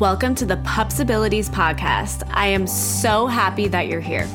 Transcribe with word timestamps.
Welcome 0.00 0.34
to 0.36 0.44
the 0.44 0.56
Pupsibilities 0.56 1.48
podcast. 1.48 2.28
I 2.32 2.48
am 2.48 2.66
so 2.66 3.28
happy 3.28 3.68
that 3.68 3.86
you're 3.86 4.00
here. 4.00 4.28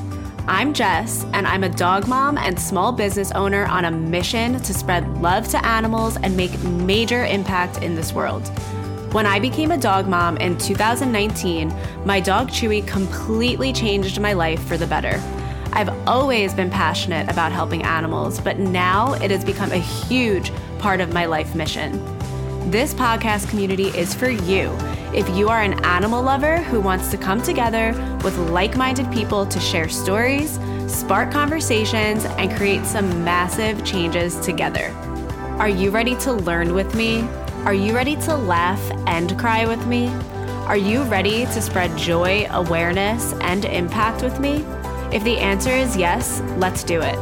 I'm 0.48 0.74
Jess, 0.74 1.26
and 1.34 1.46
I'm 1.46 1.66
a 1.66 1.70
dog 1.70 2.08
mom 2.08 2.38
and 2.38 2.58
small 2.58 2.94
business 2.94 3.34
owner 3.34 3.66
on 3.66 3.84
a 3.84 3.92
mission 3.92 4.62
to 4.62 4.74
spread 4.74 5.06
love 5.18 5.50
to 5.50 5.66
animals 5.66 6.16
and 6.16 6.38
make 6.38 6.58
major 6.64 7.26
impact 7.26 7.84
in 7.84 7.94
this 7.94 8.14
world. 8.14 8.48
When 9.12 9.26
I 9.26 9.42
became 9.42 9.72
a 9.72 9.78
dog 9.78 10.08
mom 10.08 10.38
in 10.38 10.58
2019, 10.58 11.74
my 12.06 12.22
dog 12.22 12.48
Chewy 12.48 12.88
completely 12.88 13.74
changed 13.74 14.22
my 14.22 14.32
life 14.32 14.64
for 14.64 14.78
the 14.78 14.88
better. 14.88 15.22
I've 15.74 15.90
always 16.08 16.54
been 16.54 16.70
passionate 16.70 17.30
about 17.30 17.52
helping 17.52 17.84
animals, 17.84 18.40
but 18.40 18.60
now 18.60 19.16
it 19.16 19.30
has 19.30 19.44
become 19.44 19.74
a 19.74 19.78
huge 19.78 20.54
part 20.78 21.02
of 21.02 21.12
my 21.12 21.26
life 21.26 21.54
mission. 21.54 22.02
This 22.72 22.94
podcast 22.94 23.50
community 23.50 23.88
is 23.88 24.14
for 24.14 24.30
you 24.30 24.78
if 25.14 25.28
you 25.36 25.50
are 25.50 25.62
an 25.62 25.84
animal 25.84 26.22
lover 26.22 26.58
who 26.58 26.80
wants 26.80 27.10
to 27.10 27.18
come 27.18 27.42
together 27.42 27.94
with 28.24 28.38
like 28.52 28.78
minded 28.78 29.12
people 29.12 29.46
to 29.46 29.60
share 29.60 29.90
stories, 29.90 30.60
spark 30.88 31.32
conversations, 31.32 32.26
and 32.26 32.52
create 32.56 32.86
some 32.86 33.24
massive 33.24 33.84
changes 33.84 34.40
together. 34.42 34.92
Are 35.58 35.70
you 35.70 35.90
ready 35.90 36.16
to 36.18 36.34
learn 36.34 36.74
with 36.74 36.94
me? 36.96 37.22
Are 37.66 37.74
you 37.74 37.94
ready 37.94 38.16
to 38.18 38.36
laugh 38.36 38.80
and 39.08 39.38
cry 39.40 39.66
with 39.66 39.86
me? 39.88 40.08
Are 40.68 40.78
you 40.78 41.02
ready 41.04 41.46
to 41.46 41.62
spread 41.62 41.98
joy, 41.98 42.48
awareness, 42.52 43.34
and 43.42 43.66
impact 43.66 44.22
with 44.22 44.40
me? 44.40 44.64
If 45.12 45.24
the 45.24 45.40
answer 45.40 45.72
is 45.72 45.98
yes, 45.98 46.42
let's 46.58 46.84
do 46.84 47.02
it. 47.02 47.18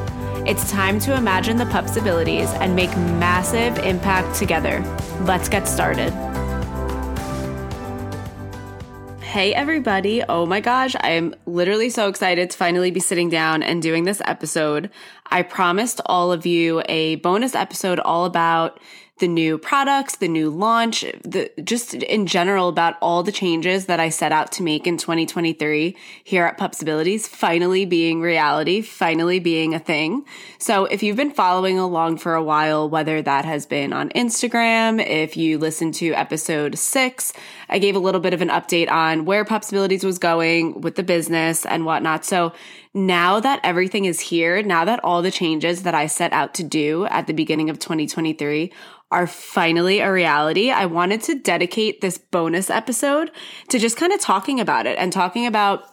It's 0.45 0.69
time 0.69 0.99
to 0.99 1.15
imagine 1.15 1.55
the 1.55 1.65
Pupsibilities 1.65 2.49
and 2.59 2.75
make 2.75 2.95
massive 2.97 3.77
impact 3.79 4.35
together. 4.35 4.81
Let's 5.21 5.47
get 5.47 5.67
started. 5.67 6.26
Hey, 9.37 9.53
everybody. 9.53 10.23
Oh 10.27 10.47
my 10.47 10.59
gosh. 10.61 10.95
I'm 11.01 11.35
literally 11.45 11.91
so 11.91 12.09
excited 12.09 12.49
to 12.49 12.57
finally 12.57 12.89
be 12.89 12.99
sitting 12.99 13.29
down 13.29 13.61
and 13.61 13.83
doing 13.83 14.03
this 14.03 14.19
episode. 14.25 14.89
I 15.27 15.43
promised 15.43 16.01
all 16.07 16.31
of 16.31 16.47
you 16.47 16.81
a 16.89 17.17
bonus 17.17 17.53
episode 17.53 17.99
all 17.99 18.25
about 18.25 18.79
the 19.19 19.27
new 19.27 19.57
products, 19.57 20.17
the 20.17 20.27
new 20.27 20.49
launch, 20.49 21.01
the 21.23 21.51
just 21.63 21.93
in 21.93 22.27
general 22.27 22.69
about 22.69 22.95
all 23.01 23.23
the 23.23 23.31
changes 23.31 23.85
that 23.85 23.99
I 23.99 24.09
set 24.09 24.31
out 24.31 24.51
to 24.53 24.63
make 24.63 24.87
in 24.87 24.97
2023 24.97 25.95
here 26.23 26.45
at 26.45 26.57
Pupsibilities 26.57 27.27
finally 27.27 27.85
being 27.85 28.21
reality, 28.21 28.81
finally 28.81 29.39
being 29.39 29.73
a 29.73 29.79
thing. 29.79 30.25
So 30.59 30.85
if 30.85 31.03
you've 31.03 31.17
been 31.17 31.31
following 31.31 31.79
along 31.79 32.17
for 32.17 32.35
a 32.35 32.43
while, 32.43 32.89
whether 32.89 33.21
that 33.21 33.45
has 33.45 33.65
been 33.65 33.93
on 33.93 34.09
Instagram, 34.09 35.05
if 35.05 35.37
you 35.37 35.57
listened 35.57 35.93
to 35.95 36.13
episode 36.13 36.77
six, 36.77 37.33
I 37.69 37.79
gave 37.79 37.95
a 37.95 37.99
little 37.99 38.21
bit 38.21 38.33
of 38.33 38.41
an 38.41 38.49
update 38.49 38.89
on 38.89 39.25
where 39.25 39.45
Pupsibilities 39.45 40.03
was 40.03 40.19
going 40.19 40.81
with 40.81 40.95
the 40.95 41.03
business 41.03 41.65
and 41.65 41.85
whatnot. 41.85 42.25
So 42.25 42.53
now 42.97 43.39
that 43.39 43.59
everything 43.63 44.05
is 44.05 44.19
here, 44.19 44.63
now 44.63 44.83
that 44.85 45.03
all 45.03 45.21
the 45.21 45.31
changes 45.31 45.83
that 45.83 45.93
I 45.93 46.07
set 46.07 46.33
out 46.33 46.55
to 46.55 46.63
do 46.63 47.05
at 47.05 47.27
the 47.27 47.33
beginning 47.33 47.69
of 47.69 47.77
2023 47.77 48.73
are 49.11 49.27
finally 49.27 49.99
a 49.99 50.11
reality, 50.11 50.71
I 50.71 50.87
wanted 50.87 51.21
to 51.23 51.35
dedicate 51.35 52.01
this 52.01 52.17
bonus 52.17 52.69
episode 52.69 53.31
to 53.69 53.79
just 53.79 53.97
kind 53.97 54.11
of 54.11 54.19
talking 54.19 54.59
about 54.59 54.87
it 54.87 54.97
and 54.97 55.13
talking 55.13 55.45
about 55.45 55.85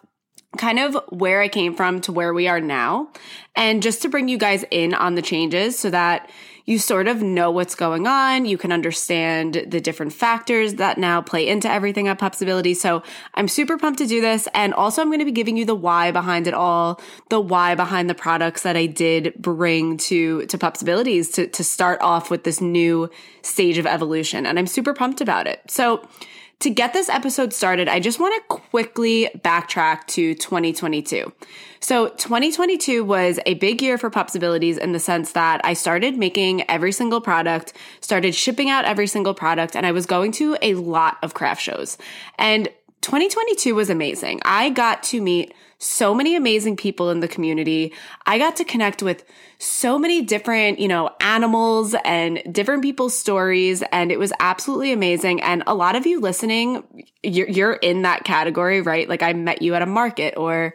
kind 0.56 0.78
of 0.78 0.96
where 1.10 1.42
I 1.42 1.48
came 1.48 1.74
from 1.74 2.00
to 2.02 2.12
where 2.12 2.32
we 2.32 2.48
are 2.48 2.60
now 2.60 3.10
and 3.54 3.82
just 3.82 4.02
to 4.02 4.08
bring 4.08 4.28
you 4.28 4.38
guys 4.38 4.64
in 4.70 4.94
on 4.94 5.14
the 5.14 5.22
changes 5.22 5.78
so 5.78 5.90
that 5.90 6.30
you 6.64 6.78
sort 6.78 7.08
of 7.08 7.22
know 7.22 7.50
what's 7.50 7.74
going 7.74 8.06
on. 8.06 8.46
You 8.46 8.56
can 8.56 8.72
understand 8.72 9.64
the 9.68 9.80
different 9.80 10.12
factors 10.12 10.74
that 10.74 10.96
now 10.96 11.20
play 11.20 11.46
into 11.46 11.70
everything 11.70 12.08
at 12.08 12.18
Pupsibility. 12.18 12.74
So 12.74 13.02
I'm 13.34 13.48
super 13.48 13.76
pumped 13.76 13.98
to 13.98 14.06
do 14.06 14.20
this. 14.20 14.48
And 14.54 14.72
also 14.72 15.02
I'm 15.02 15.08
going 15.08 15.18
to 15.18 15.24
be 15.24 15.32
giving 15.32 15.56
you 15.56 15.64
the 15.64 15.74
why 15.74 16.10
behind 16.10 16.46
it 16.46 16.54
all, 16.54 17.00
the 17.28 17.40
why 17.40 17.74
behind 17.74 18.08
the 18.08 18.14
products 18.14 18.62
that 18.62 18.76
I 18.76 18.86
did 18.86 19.34
bring 19.36 19.98
to, 19.98 20.46
to 20.46 20.58
Pupsibilities 20.58 21.32
to, 21.34 21.46
to 21.48 21.62
start 21.64 22.00
off 22.00 22.30
with 22.30 22.44
this 22.44 22.60
new 22.60 23.10
stage 23.42 23.76
of 23.76 23.86
evolution. 23.86 24.46
And 24.46 24.58
I'm 24.58 24.66
super 24.66 24.94
pumped 24.94 25.20
about 25.20 25.46
it. 25.46 25.60
So 25.68 26.08
to 26.60 26.70
get 26.70 26.92
this 26.92 27.08
episode 27.08 27.52
started, 27.52 27.88
I 27.88 28.00
just 28.00 28.18
want 28.18 28.34
to 28.36 28.56
quickly 28.56 29.30
backtrack 29.38 30.06
to 30.08 30.34
2022. 30.34 31.32
So 31.80 32.08
2022 32.08 33.04
was 33.04 33.38
a 33.44 33.54
big 33.54 33.82
year 33.82 33.98
for 33.98 34.10
Pupsibilities 34.10 34.78
in 34.78 34.92
the 34.92 34.98
sense 34.98 35.32
that 35.32 35.60
I 35.64 35.74
started 35.74 36.16
making 36.16 36.68
every 36.70 36.92
single 36.92 37.20
product, 37.20 37.74
started 38.00 38.34
shipping 38.34 38.70
out 38.70 38.86
every 38.86 39.06
single 39.06 39.34
product, 39.34 39.76
and 39.76 39.84
I 39.84 39.92
was 39.92 40.06
going 40.06 40.32
to 40.32 40.56
a 40.62 40.74
lot 40.74 41.18
of 41.22 41.34
craft 41.34 41.60
shows. 41.60 41.98
And 42.38 42.70
2022 43.04 43.74
was 43.74 43.90
amazing. 43.90 44.40
I 44.46 44.70
got 44.70 45.02
to 45.04 45.20
meet 45.20 45.52
so 45.76 46.14
many 46.14 46.36
amazing 46.36 46.74
people 46.78 47.10
in 47.10 47.20
the 47.20 47.28
community. 47.28 47.92
I 48.24 48.38
got 48.38 48.56
to 48.56 48.64
connect 48.64 49.02
with 49.02 49.26
so 49.58 49.98
many 49.98 50.22
different, 50.22 50.78
you 50.78 50.88
know, 50.88 51.10
animals 51.20 51.94
and 52.02 52.42
different 52.50 52.82
people's 52.82 53.16
stories. 53.16 53.82
And 53.92 54.10
it 54.10 54.18
was 54.18 54.32
absolutely 54.40 54.90
amazing. 54.90 55.42
And 55.42 55.62
a 55.66 55.74
lot 55.74 55.96
of 55.96 56.06
you 56.06 56.18
listening, 56.18 57.04
you're, 57.22 57.46
you're 57.46 57.74
in 57.74 58.02
that 58.02 58.24
category, 58.24 58.80
right? 58.80 59.06
Like 59.06 59.22
I 59.22 59.34
met 59.34 59.60
you 59.60 59.74
at 59.74 59.82
a 59.82 59.86
market 59.86 60.38
or 60.38 60.72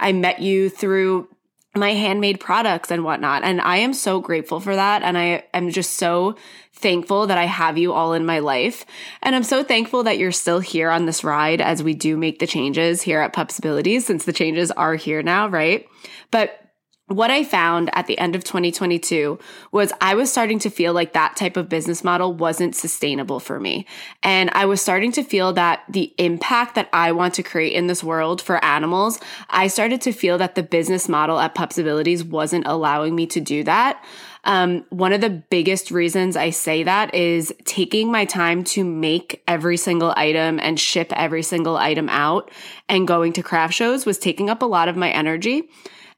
I 0.00 0.10
met 0.10 0.40
you 0.40 0.70
through 0.70 1.28
my 1.76 1.92
handmade 1.92 2.40
products 2.40 2.90
and 2.90 3.04
whatnot. 3.04 3.44
And 3.44 3.60
I 3.60 3.76
am 3.76 3.92
so 3.92 4.20
grateful 4.20 4.58
for 4.58 4.74
that. 4.74 5.04
And 5.04 5.16
I 5.16 5.44
am 5.54 5.70
just 5.70 5.92
so 5.92 6.34
thankful 6.78 7.26
that 7.26 7.38
I 7.38 7.44
have 7.44 7.76
you 7.76 7.92
all 7.92 8.12
in 8.12 8.24
my 8.24 8.38
life. 8.38 8.84
And 9.22 9.34
I'm 9.34 9.42
so 9.42 9.62
thankful 9.64 10.04
that 10.04 10.18
you're 10.18 10.32
still 10.32 10.60
here 10.60 10.90
on 10.90 11.06
this 11.06 11.24
ride 11.24 11.60
as 11.60 11.82
we 11.82 11.94
do 11.94 12.16
make 12.16 12.38
the 12.38 12.46
changes 12.46 13.02
here 13.02 13.20
at 13.20 13.34
Pupsibilities, 13.34 14.02
since 14.02 14.24
the 14.24 14.32
changes 14.32 14.70
are 14.70 14.94
here 14.94 15.22
now, 15.22 15.48
right? 15.48 15.86
But 16.30 16.67
what 17.08 17.30
I 17.30 17.42
found 17.42 17.90
at 17.94 18.06
the 18.06 18.18
end 18.18 18.36
of 18.36 18.44
2022 18.44 19.38
was 19.72 19.92
I 20.00 20.14
was 20.14 20.30
starting 20.30 20.58
to 20.60 20.70
feel 20.70 20.92
like 20.92 21.14
that 21.14 21.36
type 21.36 21.56
of 21.56 21.68
business 21.68 22.04
model 22.04 22.34
wasn't 22.34 22.76
sustainable 22.76 23.40
for 23.40 23.58
me. 23.58 23.86
And 24.22 24.50
I 24.52 24.66
was 24.66 24.82
starting 24.82 25.10
to 25.12 25.22
feel 25.22 25.54
that 25.54 25.84
the 25.88 26.12
impact 26.18 26.74
that 26.74 26.90
I 26.92 27.12
want 27.12 27.34
to 27.34 27.42
create 27.42 27.72
in 27.72 27.86
this 27.86 28.04
world 28.04 28.42
for 28.42 28.62
animals, 28.62 29.18
I 29.48 29.68
started 29.68 30.02
to 30.02 30.12
feel 30.12 30.36
that 30.38 30.54
the 30.54 30.62
business 30.62 31.08
model 31.08 31.38
at 31.38 31.54
Pupsibilities 31.54 32.22
wasn't 32.22 32.66
allowing 32.66 33.14
me 33.14 33.26
to 33.28 33.40
do 33.40 33.64
that. 33.64 34.04
Um, 34.44 34.84
one 34.90 35.12
of 35.12 35.20
the 35.20 35.30
biggest 35.30 35.90
reasons 35.90 36.36
I 36.36 36.50
say 36.50 36.82
that 36.82 37.14
is 37.14 37.52
taking 37.64 38.12
my 38.12 38.26
time 38.26 38.64
to 38.64 38.84
make 38.84 39.42
every 39.48 39.76
single 39.76 40.12
item 40.16 40.60
and 40.60 40.78
ship 40.78 41.12
every 41.16 41.42
single 41.42 41.76
item 41.76 42.08
out 42.08 42.50
and 42.88 43.08
going 43.08 43.32
to 43.34 43.42
craft 43.42 43.74
shows 43.74 44.06
was 44.06 44.18
taking 44.18 44.48
up 44.48 44.62
a 44.62 44.66
lot 44.66 44.88
of 44.88 44.96
my 44.96 45.10
energy. 45.10 45.68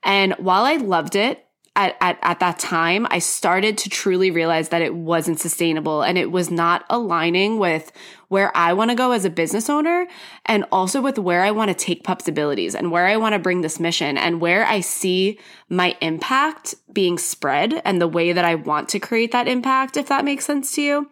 And 0.02 0.34
while 0.38 0.64
I 0.64 0.76
loved 0.76 1.16
it, 1.16 1.46
at, 1.76 1.96
at, 2.00 2.18
at 2.22 2.40
that 2.40 2.58
time, 2.58 3.06
I 3.10 3.20
started 3.20 3.78
to 3.78 3.88
truly 3.88 4.30
realize 4.30 4.70
that 4.70 4.82
it 4.82 4.94
wasn't 4.94 5.38
sustainable 5.38 6.02
and 6.02 6.18
it 6.18 6.30
was 6.30 6.50
not 6.50 6.84
aligning 6.90 7.58
with 7.58 7.92
where 8.28 8.54
I 8.56 8.72
want 8.72 8.90
to 8.90 8.96
go 8.96 9.12
as 9.12 9.24
a 9.24 9.30
business 9.30 9.70
owner 9.70 10.06
and 10.46 10.64
also 10.72 11.00
with 11.00 11.18
where 11.18 11.42
I 11.42 11.52
want 11.52 11.70
to 11.70 11.74
take 11.74 12.04
Pupsibilities 12.04 12.74
and 12.74 12.90
where 12.90 13.06
I 13.06 13.16
want 13.16 13.34
to 13.34 13.38
bring 13.38 13.60
this 13.60 13.78
mission 13.78 14.18
and 14.18 14.40
where 14.40 14.66
I 14.66 14.80
see 14.80 15.38
my 15.68 15.96
impact 16.00 16.74
being 16.92 17.18
spread 17.18 17.80
and 17.84 18.00
the 18.00 18.08
way 18.08 18.32
that 18.32 18.44
I 18.44 18.56
want 18.56 18.88
to 18.90 18.98
create 18.98 19.30
that 19.32 19.48
impact, 19.48 19.96
if 19.96 20.08
that 20.08 20.24
makes 20.24 20.44
sense 20.44 20.72
to 20.72 20.82
you. 20.82 21.10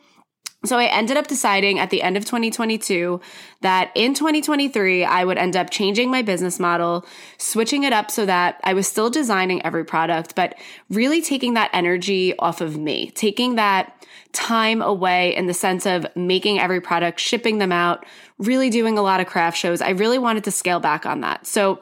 So 0.64 0.76
I 0.76 0.86
ended 0.86 1.16
up 1.16 1.28
deciding 1.28 1.78
at 1.78 1.90
the 1.90 2.02
end 2.02 2.16
of 2.16 2.24
2022 2.24 3.20
that 3.60 3.92
in 3.94 4.12
2023, 4.12 5.04
I 5.04 5.24
would 5.24 5.38
end 5.38 5.56
up 5.56 5.70
changing 5.70 6.10
my 6.10 6.22
business 6.22 6.58
model, 6.58 7.06
switching 7.36 7.84
it 7.84 7.92
up 7.92 8.10
so 8.10 8.26
that 8.26 8.60
I 8.64 8.74
was 8.74 8.88
still 8.88 9.08
designing 9.08 9.64
every 9.64 9.84
product, 9.84 10.34
but 10.34 10.56
really 10.90 11.22
taking 11.22 11.54
that 11.54 11.70
energy 11.72 12.36
off 12.38 12.60
of 12.60 12.76
me, 12.76 13.12
taking 13.12 13.54
that 13.54 14.04
time 14.32 14.82
away 14.82 15.34
in 15.36 15.46
the 15.46 15.54
sense 15.54 15.86
of 15.86 16.04
making 16.16 16.58
every 16.58 16.80
product, 16.80 17.20
shipping 17.20 17.58
them 17.58 17.70
out, 17.70 18.04
really 18.38 18.68
doing 18.68 18.98
a 18.98 19.02
lot 19.02 19.20
of 19.20 19.28
craft 19.28 19.56
shows. 19.56 19.80
I 19.80 19.90
really 19.90 20.18
wanted 20.18 20.42
to 20.44 20.50
scale 20.50 20.80
back 20.80 21.06
on 21.06 21.20
that. 21.20 21.46
So 21.46 21.80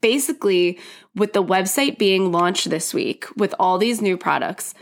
basically, 0.00 0.80
with 1.14 1.32
the 1.32 1.42
website 1.42 1.98
being 1.98 2.32
launched 2.32 2.68
this 2.68 2.92
week 2.92 3.26
with 3.36 3.54
all 3.58 3.78
these 3.78 4.02
new 4.02 4.16
products, 4.16 4.74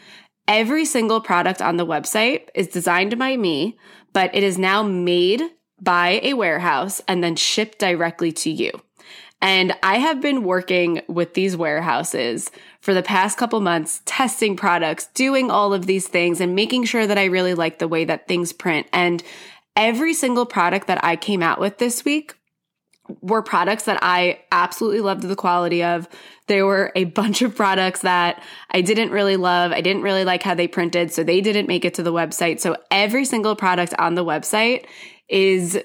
Every 0.46 0.85
single 0.85 1.20
product 1.20 1.62
on 1.62 1.76
the 1.76 1.87
website 1.87 2.49
is 2.55 2.69
designed 2.69 3.19
by 3.19 3.37
me, 3.37 3.79
but 4.12 4.35
it 4.35 4.43
is 4.43 4.58
now 4.58 4.82
made 4.82 5.43
by 5.81 6.20
a 6.23 6.35
warehouse 6.35 7.00
and 7.08 7.25
then 7.25 7.37
shipped 7.37 7.79
directly 7.79 8.32
to 8.32 8.50
you. 8.50 8.70
And 9.41 9.75
I 9.82 9.99
have 9.99 10.23
been 10.23 10.43
working 10.43 11.02
with 11.06 11.35
these 11.35 11.56
warehouses 11.56 12.50
for 12.81 12.94
the 12.94 13.02
past 13.02 13.37
couple 13.37 13.61
months, 13.61 14.00
testing 14.06 14.56
products, 14.56 15.08
doing 15.14 15.50
all 15.50 15.75
of 15.75 15.87
these 15.87 16.08
things 16.08 16.41
and 16.41 16.55
making 16.55 16.85
sure 16.85 17.06
that 17.06 17.19
I 17.19 17.25
really 17.25 17.55
like 17.55 17.79
the 17.79 17.88
way 17.88 18.05
that 18.06 18.26
things 18.26 18.52
print. 18.52 18.87
And 18.93 19.23
every 19.76 20.14
single 20.14 20.46
product 20.46 20.87
that 20.87 21.05
I 21.05 21.17
came 21.17 21.43
out 21.43 21.61
with 21.61 21.79
this 21.79 22.05
week 22.05 22.35
were 23.21 23.43
products 23.43 23.85
that 23.85 23.99
I 24.03 24.41
absolutely 24.51 25.01
loved 25.01 25.23
the 25.23 25.37
quality 25.37 25.83
of. 25.83 26.09
There 26.47 26.67
were 26.67 26.93
a 26.95 27.05
bunch 27.21 27.43
of 27.43 27.55
products 27.55 28.01
that 28.01 28.43
I 28.71 28.81
didn't 28.81 29.11
really 29.11 29.37
love. 29.37 29.73
I 29.73 29.81
didn't 29.81 30.03
really 30.03 30.25
like 30.25 30.43
how 30.43 30.55
they 30.55 30.69
printed, 30.69 31.12
so 31.12 31.23
they 31.23 31.41
didn't 31.41 31.69
make 31.69 31.85
it 31.85 31.95
to 31.95 32.03
the 32.03 32.12
website. 32.12 32.61
So 32.61 32.77
every 32.91 33.25
single 33.25 33.56
product 33.56 33.95
on 33.99 34.15
the 34.15 34.25
website 34.25 34.87
is 35.29 35.81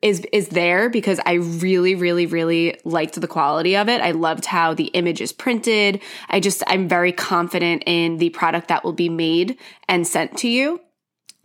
is 0.00 0.24
is 0.32 0.48
there 0.48 0.88
because 0.88 1.20
I 1.26 1.34
really 1.34 1.96
really 1.96 2.26
really 2.26 2.78
liked 2.84 3.20
the 3.20 3.26
quality 3.26 3.76
of 3.76 3.88
it. 3.88 4.00
I 4.00 4.12
loved 4.12 4.46
how 4.46 4.74
the 4.74 4.86
image 4.86 5.20
is 5.20 5.32
printed. 5.32 6.00
I 6.28 6.40
just 6.40 6.62
I'm 6.66 6.88
very 6.88 7.12
confident 7.12 7.82
in 7.86 8.18
the 8.18 8.30
product 8.30 8.68
that 8.68 8.84
will 8.84 8.92
be 8.92 9.08
made 9.08 9.58
and 9.88 10.06
sent 10.06 10.38
to 10.38 10.48
you. 10.48 10.80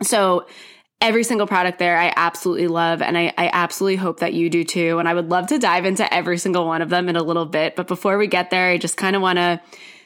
So 0.04 0.46
every 1.00 1.24
single 1.24 1.48
product 1.48 1.80
there 1.80 1.98
I 1.98 2.12
absolutely 2.16 2.68
love 2.68 3.02
and 3.02 3.18
I, 3.18 3.34
I 3.38 3.50
absolutely 3.54 3.98
hope 3.98 4.20
that 4.20 4.34
you 4.34 4.50
do 4.50 4.64
too. 4.64 5.00
And 5.00 5.08
I 5.08 5.14
would 5.14 5.30
love 5.30 5.48
to 5.48 5.60
dive 5.60 5.86
into 5.86 6.12
every 6.14 6.38
single 6.38 6.66
one 6.66 6.82
of 6.82 6.90
them 6.90 7.08
in 7.10 7.16
a 7.16 7.24
little 7.24 7.46
bit. 7.46 7.76
But 7.76 7.88
before 7.88 8.18
we 8.18 8.28
get 8.28 8.50
there, 8.50 8.70
I 8.70 8.78
just 8.78 8.98
kind 8.98 9.16
of 9.16 9.22
want 9.22 9.38
to 9.38 9.62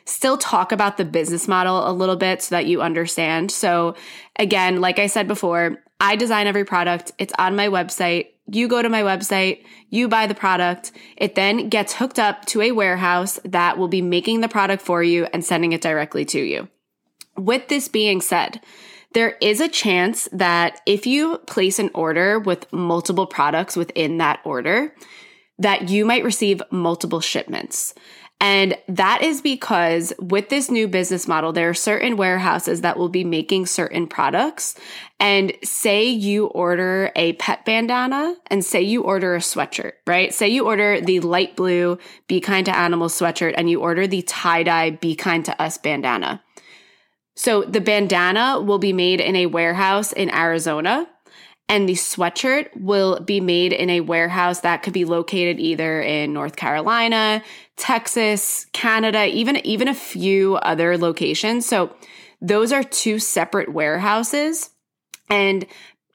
still 0.06 0.38
talk 0.38 0.72
about 0.72 0.98
the 0.98 1.06
business 1.06 1.48
model 1.48 1.90
a 1.90 1.94
little 1.94 2.16
bit 2.16 2.42
so 2.42 2.56
that 2.56 2.66
you 2.66 2.82
understand. 2.82 3.52
So 3.52 3.96
again, 4.36 4.82
like 4.82 5.00
I 5.00 5.08
said 5.08 5.28
before, 5.28 5.78
I 6.00 6.16
design 6.16 6.48
every 6.48 6.66
product. 6.66 7.12
It's 7.18 7.34
on 7.38 7.56
my 7.56 7.68
website. 7.68 8.28
You 8.48 8.68
go 8.68 8.82
to 8.82 8.90
my 8.90 9.04
website, 9.04 9.64
you 9.90 10.10
buy 10.10 10.28
the 10.28 10.36
product. 10.36 10.92
It 11.16 11.36
then 11.36 11.70
gets 11.70 11.94
hooked 11.94 12.20
up 12.20 12.46
to 12.48 12.62
a 12.62 12.72
warehouse 12.72 13.40
that 13.46 13.78
will 13.78 13.88
be 13.88 14.02
making 14.02 14.42
the 14.42 14.50
product 14.50 14.82
for 14.82 15.02
you 15.02 15.28
and 15.32 15.46
sending 15.46 15.72
it 15.72 15.82
directly 15.82 16.26
to 16.26 16.40
you. 16.40 16.68
With 17.38 17.70
this 17.70 17.88
being 17.88 18.20
said, 18.20 18.60
there 19.14 19.38
is 19.42 19.60
a 19.60 19.68
chance 19.68 20.30
that 20.32 20.82
if 20.86 21.06
you 21.06 21.38
place 21.40 21.80
an 21.80 21.90
order 21.94 22.40
with 22.40 22.72
multiple 22.72 23.28
products 23.28 23.76
within 23.76 24.18
that 24.18 24.40
order, 24.44 24.94
that 25.60 25.90
you 25.90 26.06
might 26.06 26.24
receive 26.24 26.62
multiple 26.72 27.22
shipments. 27.22 27.94
And 28.42 28.76
that 28.88 29.22
is 29.22 29.40
because 29.40 30.14
with 30.20 30.50
this 30.50 30.72
new 30.72 30.88
business 30.88 31.28
model, 31.28 31.54
there 31.54 31.70
are 31.70 31.76
certain 31.76 32.18
warehouses 32.18 32.82
that 32.82 32.98
will 32.98 33.08
be 33.08 33.24
making 33.24 33.68
certain 33.68 34.08
products. 34.08 34.74
And 35.20 35.54
say 35.64 36.06
you 36.06 36.48
order 36.48 37.12
a 37.16 37.34
pet 37.34 37.66
bandana 37.66 38.36
and 38.48 38.66
say 38.66 38.82
you 38.82 39.04
order 39.04 39.36
a 39.36 39.40
sweatshirt, 39.40 39.92
right? 40.08 40.34
Say 40.34 40.48
you 40.48 40.66
order 40.66 41.00
the 41.00 41.20
light 41.20 41.56
blue 41.56 42.00
Be 42.28 42.42
Kind 42.42 42.66
to 42.66 42.76
Animals 42.76 43.20
sweatshirt 43.20 43.54
and 43.58 43.70
you 43.70 43.80
order 43.80 44.08
the 44.08 44.24
tie 44.24 44.64
dye 44.64 44.90
Be 44.90 45.16
Kind 45.16 45.46
to 45.46 45.62
Us 45.62 45.78
bandana. 45.78 46.42
So 47.42 47.64
the 47.64 47.82
bandana 47.82 48.62
will 48.62 48.78
be 48.78 48.94
made 48.94 49.20
in 49.20 49.36
a 49.36 49.48
warehouse 49.48 50.14
in 50.14 50.32
Arizona 50.32 51.10
and 51.68 51.90
the 51.90 51.94
sweatshirt 51.94 52.68
will 52.80 53.20
be 53.20 53.42
made 53.42 53.74
in 53.74 53.90
a 53.90 54.02
warehouse 54.02 54.60
that 54.60 54.84
could 54.84 54.94
be 54.94 55.06
located 55.06 55.60
either 55.60 56.04
in 56.04 56.34
North 56.34 56.56
Carolina, 56.56 57.42
Texas, 57.78 58.68
Canada, 58.74 59.26
even 59.26 59.58
even 59.66 59.88
a 59.88 59.96
few 59.96 60.58
other 60.58 61.00
locations. 61.00 61.66
So 61.66 61.96
those 62.42 62.72
are 62.72 62.84
two 62.84 63.18
separate 63.18 63.74
warehouses. 63.74 64.70
And 65.28 65.66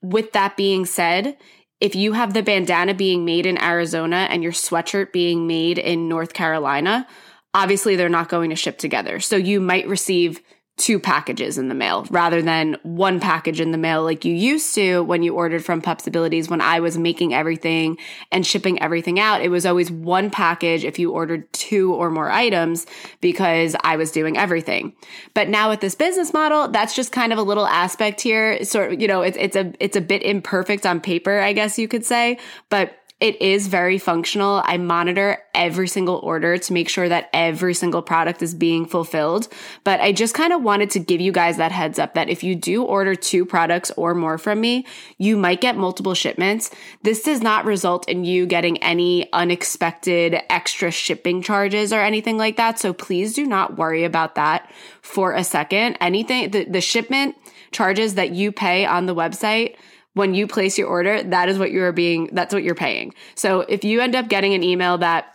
with 0.03 0.31
that 0.31 0.57
being 0.57 0.87
said, 0.87 1.37
if 1.81 1.97
you 1.97 2.13
have 2.13 2.35
the 2.35 2.45
bandana 2.45 2.95
being 2.95 3.25
made 3.25 3.47
in 3.47 3.61
Arizona 3.61 4.29
and 4.31 4.45
your 4.45 4.53
sweatshirt 4.53 5.11
being 5.11 5.49
made 5.49 5.79
in 5.79 6.09
North 6.09 6.35
Carolina, 6.35 7.05
obviously 7.53 7.97
they're 7.97 8.09
not 8.09 8.29
going 8.29 8.51
to 8.51 8.57
ship 8.57 8.79
together. 8.79 9.19
So 9.19 9.35
you 9.35 9.61
might 9.61 9.89
receive 9.89 10.41
two 10.77 11.01
packages 11.01 11.57
in 11.57 11.69
the 11.69 11.75
mail 11.75 12.07
rather 12.11 12.43
than 12.43 12.77
one 12.83 13.19
package 13.19 13.61
in 13.61 13.71
the 13.71 13.79
mail 13.79 14.05
like 14.05 14.27
you 14.27 14.35
used 14.35 14.75
to 14.75 15.01
when 15.05 15.23
you 15.23 15.35
ordered 15.35 15.65
from 15.65 15.81
Pupsibilities 15.81 16.51
when 16.51 16.61
I 16.61 16.81
was 16.81 16.99
making 16.99 17.33
everything 17.33 17.97
and 18.31 18.47
shipping 18.47 18.81
everything 18.83 19.19
out. 19.19 19.41
It 19.41 19.49
was 19.49 19.65
always 19.65 19.91
one 19.91 20.29
package 20.29 20.85
if 20.85 20.99
you 20.99 21.13
ordered 21.13 21.51
two 21.55 21.95
or 21.95 22.11
more 22.11 22.31
items 22.31 22.87
because 23.23 23.75
I 23.83 23.97
was 23.97 24.11
doing 24.11 24.37
everything. 24.37 24.93
But 25.33 25.49
now 25.49 25.71
with 25.71 25.81
this 25.81 25.95
business 25.95 26.35
model, 26.35 26.69
that's 26.69 26.95
just 26.95 27.11
kind 27.11 27.33
of 27.33 27.39
a 27.39 27.43
little 27.43 27.67
aspect 27.67 28.21
here. 28.21 28.63
Sort 28.63 28.93
of, 28.93 29.01
you 29.01 29.09
know, 29.09 29.23
it's 29.23 29.39
it's 29.39 29.57
a 29.57 29.73
it's 29.81 29.97
a 29.97 30.03
bit 30.03 30.23
imperfect 30.23 30.85
on 30.85 31.01
paper, 31.01 31.41
I 31.41 31.55
guess 31.55 31.79
you 31.79 31.89
could 31.89 32.05
say, 32.05 32.39
but 32.69 32.93
it 33.19 33.41
is 33.41 33.69
very 33.69 33.97
functional. 33.97 34.61
I 34.63 34.77
monitor 34.77 35.39
every 35.55 35.89
single 35.89 36.17
order 36.17 36.59
to 36.59 36.73
make 36.75 36.87
sure 36.91 37.09
that 37.09 37.31
every 37.33 37.73
single 37.73 38.03
product 38.03 38.43
is 38.43 38.55
being 38.55 38.85
fulfilled. 38.85 39.49
But 39.85 40.03
I 40.03 40.13
just 40.13 40.35
kind 40.35 40.53
of 40.53 40.63
wanted 40.63 40.91
to 40.91 40.99
give 40.99 41.23
you 41.23 41.33
guys 41.33 41.57
that 41.57 41.73
heads 41.73 41.99
up 41.99 42.13
that 42.13 42.29
if 42.29 42.45
you 42.45 42.55
do 42.55 42.85
order 42.85 43.15
two 43.15 43.47
products 43.47 43.91
or 43.97 44.15
more 44.15 44.37
from 44.37 44.61
me, 44.61 44.85
you 45.17 45.39
might 45.39 45.63
get 45.63 45.79
multiple 45.79 46.13
shipments. 46.13 46.71
This 47.03 47.23
does 47.23 47.41
not 47.41 47.65
result 47.65 48.07
in 48.07 48.25
you 48.25 48.45
getting 48.45 48.77
any 48.83 49.33
unexpected 49.33 50.43
extra 50.51 50.91
shipping 50.91 51.41
charges 51.41 51.95
or 51.95 52.01
anything 52.01 52.37
like 52.37 52.57
that. 52.59 52.79
So 52.79 52.93
please 52.93 53.33
do 53.33 53.47
not 53.47 53.79
worry 53.79 54.05
about 54.05 54.35
that 54.35 54.71
for 55.01 55.33
a 55.33 55.43
second. 55.43 55.97
Anything, 56.03 56.51
the, 56.51 56.65
the 56.65 56.83
shipment 56.83 57.35
charges 57.73 58.17
that 58.17 58.33
you 58.33 58.53
pay 58.53 58.85
on 58.85 59.07
the 59.07 59.15
website 59.15 59.77
when 60.17 60.33
you 60.33 60.47
place 60.47 60.79
your 60.79 60.89
order, 60.89 61.23
that 61.23 61.51
is 61.51 61.59
what 61.59 61.71
you 61.71 61.83
are 61.83 61.93
being, 61.93 62.31
that's 62.33 62.55
what 62.55 62.63
you're 62.63 62.75
paying. 62.75 63.13
So 63.35 63.61
if 63.61 63.85
you 63.85 64.01
end 64.01 64.17
up 64.17 64.29
getting 64.29 64.55
an 64.55 64.63
email 64.63 64.97
that 64.97 65.27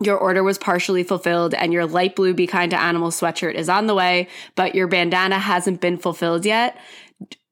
your 0.00 0.18
order 0.18 0.42
was 0.42 0.58
partially 0.58 1.04
fulfilled 1.04 1.54
and 1.54 1.72
your 1.72 1.86
light 1.86 2.16
blue 2.16 2.34
Be 2.34 2.48
Kind 2.48 2.72
to 2.72 2.80
Animals 2.80 3.20
sweatshirt 3.20 3.54
is 3.54 3.68
on 3.68 3.86
the 3.86 3.94
way, 3.94 4.26
but 4.56 4.74
your 4.74 4.88
bandana 4.88 5.38
hasn't 5.38 5.80
been 5.80 5.98
fulfilled 5.98 6.44
yet, 6.44 6.76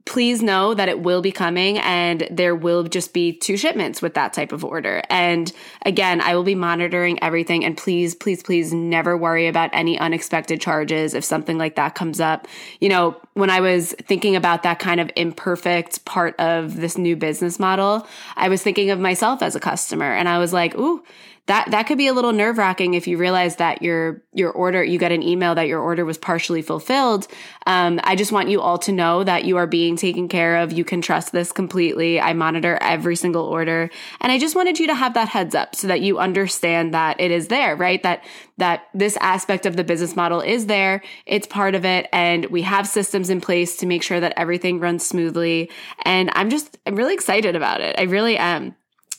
please 0.05 0.43
know 0.43 0.75
that 0.75 0.89
it 0.89 1.01
will 1.01 1.23
be 1.23 1.31
coming 1.31 1.79
and 1.79 2.27
there 2.31 2.57
will 2.57 2.83
just 2.83 3.13
be 3.13 3.33
two 3.33 3.57
shipments 3.57 4.03
with 4.03 4.15
that 4.15 4.33
type 4.33 4.51
of 4.51 4.65
order. 4.65 5.03
And 5.09 5.53
again, 5.87 6.21
I 6.21 6.35
will 6.35 6.43
be 6.43 6.57
monitoring 6.57 7.23
everything 7.23 7.65
and 7.65 7.77
please, 7.77 8.15
please, 8.15 8.43
please 8.43 8.73
never 8.73 9.17
worry 9.17 9.47
about 9.47 9.71
any 9.73 9.99
unexpected 9.99 10.61
charges 10.61 11.15
if 11.15 11.25
something 11.25 11.59
like 11.59 11.77
that 11.77 11.95
comes 11.95 12.21
up. 12.21 12.49
You 12.81 12.89
know, 12.89 13.21
when 13.35 13.51
I 13.51 13.61
was 13.61 13.93
thinking 13.93 14.37
about 14.37 14.63
that 14.63 14.79
kind 14.79 15.01
of 15.01 15.11
imperfect 15.17 16.05
part 16.05 16.39
of 16.39 16.77
this 16.77 16.99
new 16.99 17.17
business 17.17 17.59
model, 17.59 18.07
I 18.37 18.49
was 18.49 18.63
thinking 18.63 18.91
of 18.91 19.01
myself 19.01 19.43
as 19.43 19.57
a 19.57 19.61
customer 19.61 20.13
and 20.13 20.29
I 20.29 20.39
was 20.39 20.53
like, 20.53 20.75
ooh, 20.77 21.03
that 21.47 21.73
that 21.73 21.89
could 21.89 21.99
be 21.99 22.07
a 22.07 22.13
little 22.13 22.33
nerve 22.33 22.57
wracking 22.57 22.95
if 22.95 23.09
you 23.09 23.19
realize 23.19 23.57
that 23.57 23.83
your 23.83 24.23
your 24.33 24.53
order 24.53 24.85
you 24.85 24.97
get 24.97 25.11
an 25.11 25.25
email 25.25 25.57
that 25.57 25.67
your 25.67 25.81
order 25.81 26.05
was 26.05 26.17
partially 26.17 26.63
fulfilled. 26.63 27.27
Um, 27.67 28.01
I 28.05 28.15
just 28.15 28.31
want 28.31 28.49
you 28.49 28.61
all 28.61 28.79
to 28.79 28.93
know 28.93 29.25
that 29.25 29.45
you 29.45 29.57
are 29.57 29.67
being 29.67 29.97
taken 29.97 30.29
care 30.29 30.59
of. 30.59 30.71
You 30.71 30.85
can 30.85 31.03
trust 31.03 31.33
this 31.33 31.51
completely. 31.51 32.21
I 32.21 32.33
monitor 32.33 32.79
every 32.81 33.17
single 33.17 33.45
order, 33.45 33.91
and 34.21 34.31
I 34.31 34.39
just 34.39 34.55
wanted 34.55 34.79
you 34.79 34.87
to 34.87 34.95
have 34.95 35.15
that 35.15 35.29
heads 35.29 35.57
up 35.57 35.75
so 35.75 35.89
that 35.89 36.01
you 36.01 36.19
understand 36.19 36.95
that 36.95 37.21
it 37.21 37.33
is 37.33 37.49
there, 37.49 37.75
right? 37.75 38.01
That 38.05 38.23
that 38.63 38.89
this 38.95 39.17
aspect 39.17 39.67
of 39.67 39.75
the 39.75 39.83
business 39.83 40.15
model 40.15 40.41
is 40.41 40.67
there. 40.67 41.03
It's 41.27 41.49
part 41.49 41.75
of 41.75 41.85
it, 41.85 42.09
and 42.13 42.47
we 42.47 42.63
have 42.63 42.87
systems 42.87 43.29
in 43.29 43.41
place 43.41 43.77
to 43.79 43.87
make 43.87 44.05
sure 44.05 44.21
that 44.21 44.35
everything 44.37 44.79
runs 44.79 45.05
smoothly. 45.05 45.69
And 46.05 46.31
I'm 46.35 46.49
just 46.49 46.79
I'm 46.87 46.95
really 46.95 47.13
excited 47.13 47.57
about 47.57 47.81
it. 47.81 47.97
I 47.99 48.03
really 48.03 48.39
am. 48.39 48.77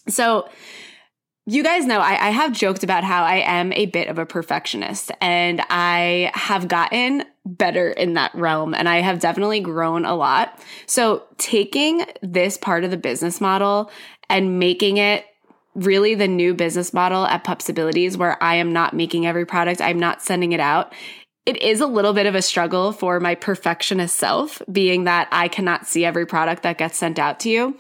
So 0.08 0.48
you 1.46 1.62
guys 1.62 1.86
know 1.86 2.00
I, 2.00 2.28
I, 2.28 2.30
have 2.30 2.54
joked 2.54 2.84
about 2.84 3.04
how 3.04 3.24
I 3.24 3.40
am 3.40 3.74
a 3.74 3.86
bit 3.88 4.08
of 4.08 4.18
a 4.18 4.26
perfectionist 4.26 5.12
and 5.20 5.62
I 5.70 6.32
have 6.34 6.70
gotten 6.70 7.26
better 7.46 7.90
in 7.90 8.14
that 8.14 8.34
realm 8.34 8.74
and 8.74 8.88
I 8.88 9.02
have 9.02 9.20
definitely 9.20 9.60
grown 9.60 10.06
a 10.06 10.16
lot. 10.16 10.58
So 10.86 11.24
taking 11.38 12.06
this 12.22 12.58
part 12.58 12.86
of 12.86 12.92
the 12.92 12.98
business 12.98 13.42
model 13.42 13.92
and 14.30 14.58
making 14.58 14.98
it 14.98 15.26
really 15.75 16.15
the 16.15 16.27
new 16.27 16.53
business 16.53 16.94
model 16.94 17.25
at 17.25 17.44
Pupsibilities 17.44 18.18
where 18.18 18.42
I 18.42 18.56
am 18.56 18.74
not 18.74 18.94
making 18.94 19.25
every 19.25 19.46
product, 19.46 19.82
I'm 19.82 20.00
not 20.00 20.22
sending 20.22 20.51
it 20.51 20.60
out. 20.60 20.94
It 21.46 21.62
is 21.62 21.82
a 21.82 21.88
little 21.88 22.13
bit 22.13 22.25
of 22.25 22.36
a 22.36 22.42
struggle 22.42 22.92
for 22.92 23.20
my 23.20 23.36
perfectionist 23.36 24.15
self, 24.15 24.62
being 24.72 25.03
that 25.06 25.27
I 25.32 25.48
cannot 25.48 25.86
see 25.86 26.06
every 26.06 26.25
product 26.25 26.63
that 26.63 26.77
gets 26.77 26.98
sent 26.98 27.20
out 27.20 27.42
to 27.42 27.50
you. 27.50 27.77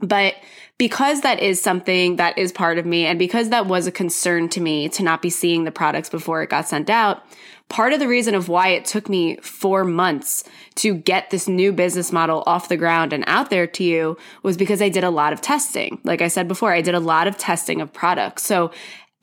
But 0.00 0.34
because 0.78 1.22
that 1.22 1.40
is 1.40 1.60
something 1.60 2.16
that 2.16 2.36
is 2.36 2.52
part 2.52 2.78
of 2.78 2.84
me 2.84 3.06
and 3.06 3.18
because 3.18 3.48
that 3.48 3.66
was 3.66 3.86
a 3.86 3.92
concern 3.92 4.48
to 4.50 4.60
me 4.60 4.88
to 4.90 5.02
not 5.02 5.22
be 5.22 5.30
seeing 5.30 5.64
the 5.64 5.70
products 5.70 6.10
before 6.10 6.42
it 6.42 6.50
got 6.50 6.68
sent 6.68 6.90
out, 6.90 7.22
part 7.68 7.92
of 7.92 7.98
the 7.98 8.08
reason 8.08 8.34
of 8.34 8.48
why 8.48 8.68
it 8.68 8.84
took 8.84 9.08
me 9.08 9.36
four 9.38 9.84
months 9.84 10.44
to 10.74 10.94
get 10.94 11.30
this 11.30 11.48
new 11.48 11.72
business 11.72 12.12
model 12.12 12.42
off 12.46 12.68
the 12.68 12.76
ground 12.76 13.12
and 13.12 13.24
out 13.26 13.48
there 13.48 13.66
to 13.66 13.82
you 13.82 14.16
was 14.42 14.56
because 14.56 14.82
I 14.82 14.90
did 14.90 15.02
a 15.02 15.10
lot 15.10 15.32
of 15.32 15.40
testing. 15.40 15.98
Like 16.04 16.20
I 16.20 16.28
said 16.28 16.46
before, 16.46 16.72
I 16.72 16.82
did 16.82 16.94
a 16.94 17.00
lot 17.00 17.26
of 17.26 17.38
testing 17.38 17.80
of 17.80 17.92
products. 17.92 18.44
So 18.44 18.70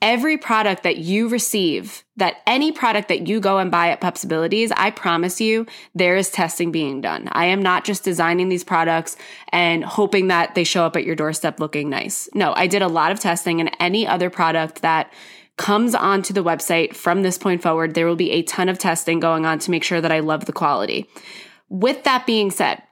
every 0.04 0.36
product 0.36 0.82
that 0.82 0.98
you 0.98 1.28
receive, 1.28 2.04
that 2.18 2.42
any 2.46 2.70
product 2.70 3.08
that 3.08 3.26
you 3.26 3.40
go 3.40 3.56
and 3.56 3.70
buy 3.70 3.88
at 3.88 4.02
Pupsibilities, 4.02 4.70
I 4.76 4.90
promise 4.90 5.40
you, 5.40 5.66
there 5.94 6.14
is 6.14 6.30
testing 6.30 6.70
being 6.70 7.00
done. 7.00 7.26
I 7.32 7.46
am 7.46 7.62
not 7.62 7.86
just 7.86 8.04
designing 8.04 8.50
these 8.50 8.64
products 8.64 9.16
and 9.48 9.82
hoping 9.82 10.26
that 10.26 10.54
they 10.54 10.62
show 10.62 10.84
up 10.84 10.94
at 10.94 11.04
your 11.04 11.16
doorstep 11.16 11.58
looking 11.58 11.88
nice. 11.88 12.28
No, 12.34 12.52
I 12.54 12.66
did 12.66 12.82
a 12.82 12.86
lot 12.86 13.12
of 13.12 13.18
testing 13.18 13.60
and 13.60 13.74
any 13.80 14.06
other 14.06 14.28
product 14.28 14.82
that 14.82 15.10
comes 15.56 15.94
onto 15.94 16.34
the 16.34 16.44
website 16.44 16.94
from 16.94 17.22
this 17.22 17.38
point 17.38 17.62
forward, 17.62 17.94
there 17.94 18.06
will 18.06 18.14
be 18.14 18.32
a 18.32 18.42
ton 18.42 18.68
of 18.68 18.78
testing 18.78 19.20
going 19.20 19.46
on 19.46 19.58
to 19.60 19.70
make 19.70 19.84
sure 19.84 20.02
that 20.02 20.12
I 20.12 20.20
love 20.20 20.44
the 20.44 20.52
quality. 20.52 21.08
With 21.70 22.04
that 22.04 22.26
being 22.26 22.50
said, 22.50 22.82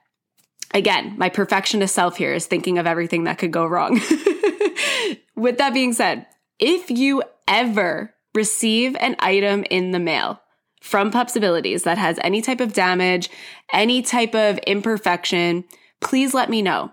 again, 0.73 1.13
my 1.19 1.29
perfectionist 1.29 1.93
self 1.93 2.17
here 2.17 2.33
is 2.33 2.47
thinking 2.47 2.79
of 2.79 2.87
everything 2.87 3.25
that 3.25 3.37
could 3.37 3.51
go 3.51 3.67
wrong. 3.67 4.01
With 5.35 5.57
that 5.57 5.73
being 5.73 5.93
said, 5.93 6.25
if 6.65 6.89
you 6.89 7.21
ever 7.45 8.13
receive 8.33 8.95
an 9.01 9.17
item 9.19 9.65
in 9.69 9.91
the 9.91 9.99
mail 9.99 10.39
from 10.81 11.11
Pupsibilities 11.11 11.83
that 11.83 11.97
has 11.97 12.17
any 12.23 12.41
type 12.41 12.61
of 12.61 12.71
damage, 12.71 13.29
any 13.73 14.01
type 14.01 14.33
of 14.33 14.57
imperfection, 14.59 15.65
please 15.99 16.33
let 16.33 16.49
me 16.49 16.61
know. 16.61 16.89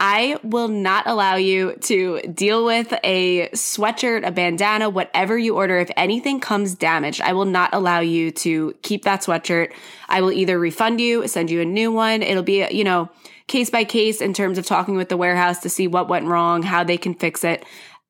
I 0.00 0.40
will 0.42 0.66
not 0.66 1.06
allow 1.06 1.36
you 1.36 1.76
to 1.82 2.20
deal 2.22 2.64
with 2.64 2.92
a 3.04 3.48
sweatshirt, 3.50 4.26
a 4.26 4.32
bandana, 4.32 4.90
whatever 4.90 5.38
you 5.38 5.54
order. 5.54 5.78
If 5.78 5.92
anything 5.96 6.40
comes 6.40 6.74
damaged, 6.74 7.20
I 7.20 7.32
will 7.34 7.44
not 7.44 7.72
allow 7.72 8.00
you 8.00 8.32
to 8.32 8.74
keep 8.82 9.04
that 9.04 9.22
sweatshirt. 9.22 9.72
I 10.08 10.20
will 10.20 10.32
either 10.32 10.58
refund 10.58 11.00
you, 11.00 11.28
send 11.28 11.48
you 11.48 11.60
a 11.60 11.64
new 11.64 11.92
one. 11.92 12.24
It'll 12.24 12.42
be, 12.42 12.66
you 12.72 12.82
know, 12.82 13.08
case 13.46 13.70
by 13.70 13.84
case 13.84 14.20
in 14.20 14.34
terms 14.34 14.58
of 14.58 14.66
talking 14.66 14.96
with 14.96 15.08
the 15.08 15.16
warehouse 15.16 15.60
to 15.60 15.68
see 15.68 15.86
what 15.86 16.08
went 16.08 16.26
wrong, 16.26 16.62
how 16.64 16.82
they 16.82 16.96
can 16.96 17.14
fix 17.14 17.44
it. 17.44 17.64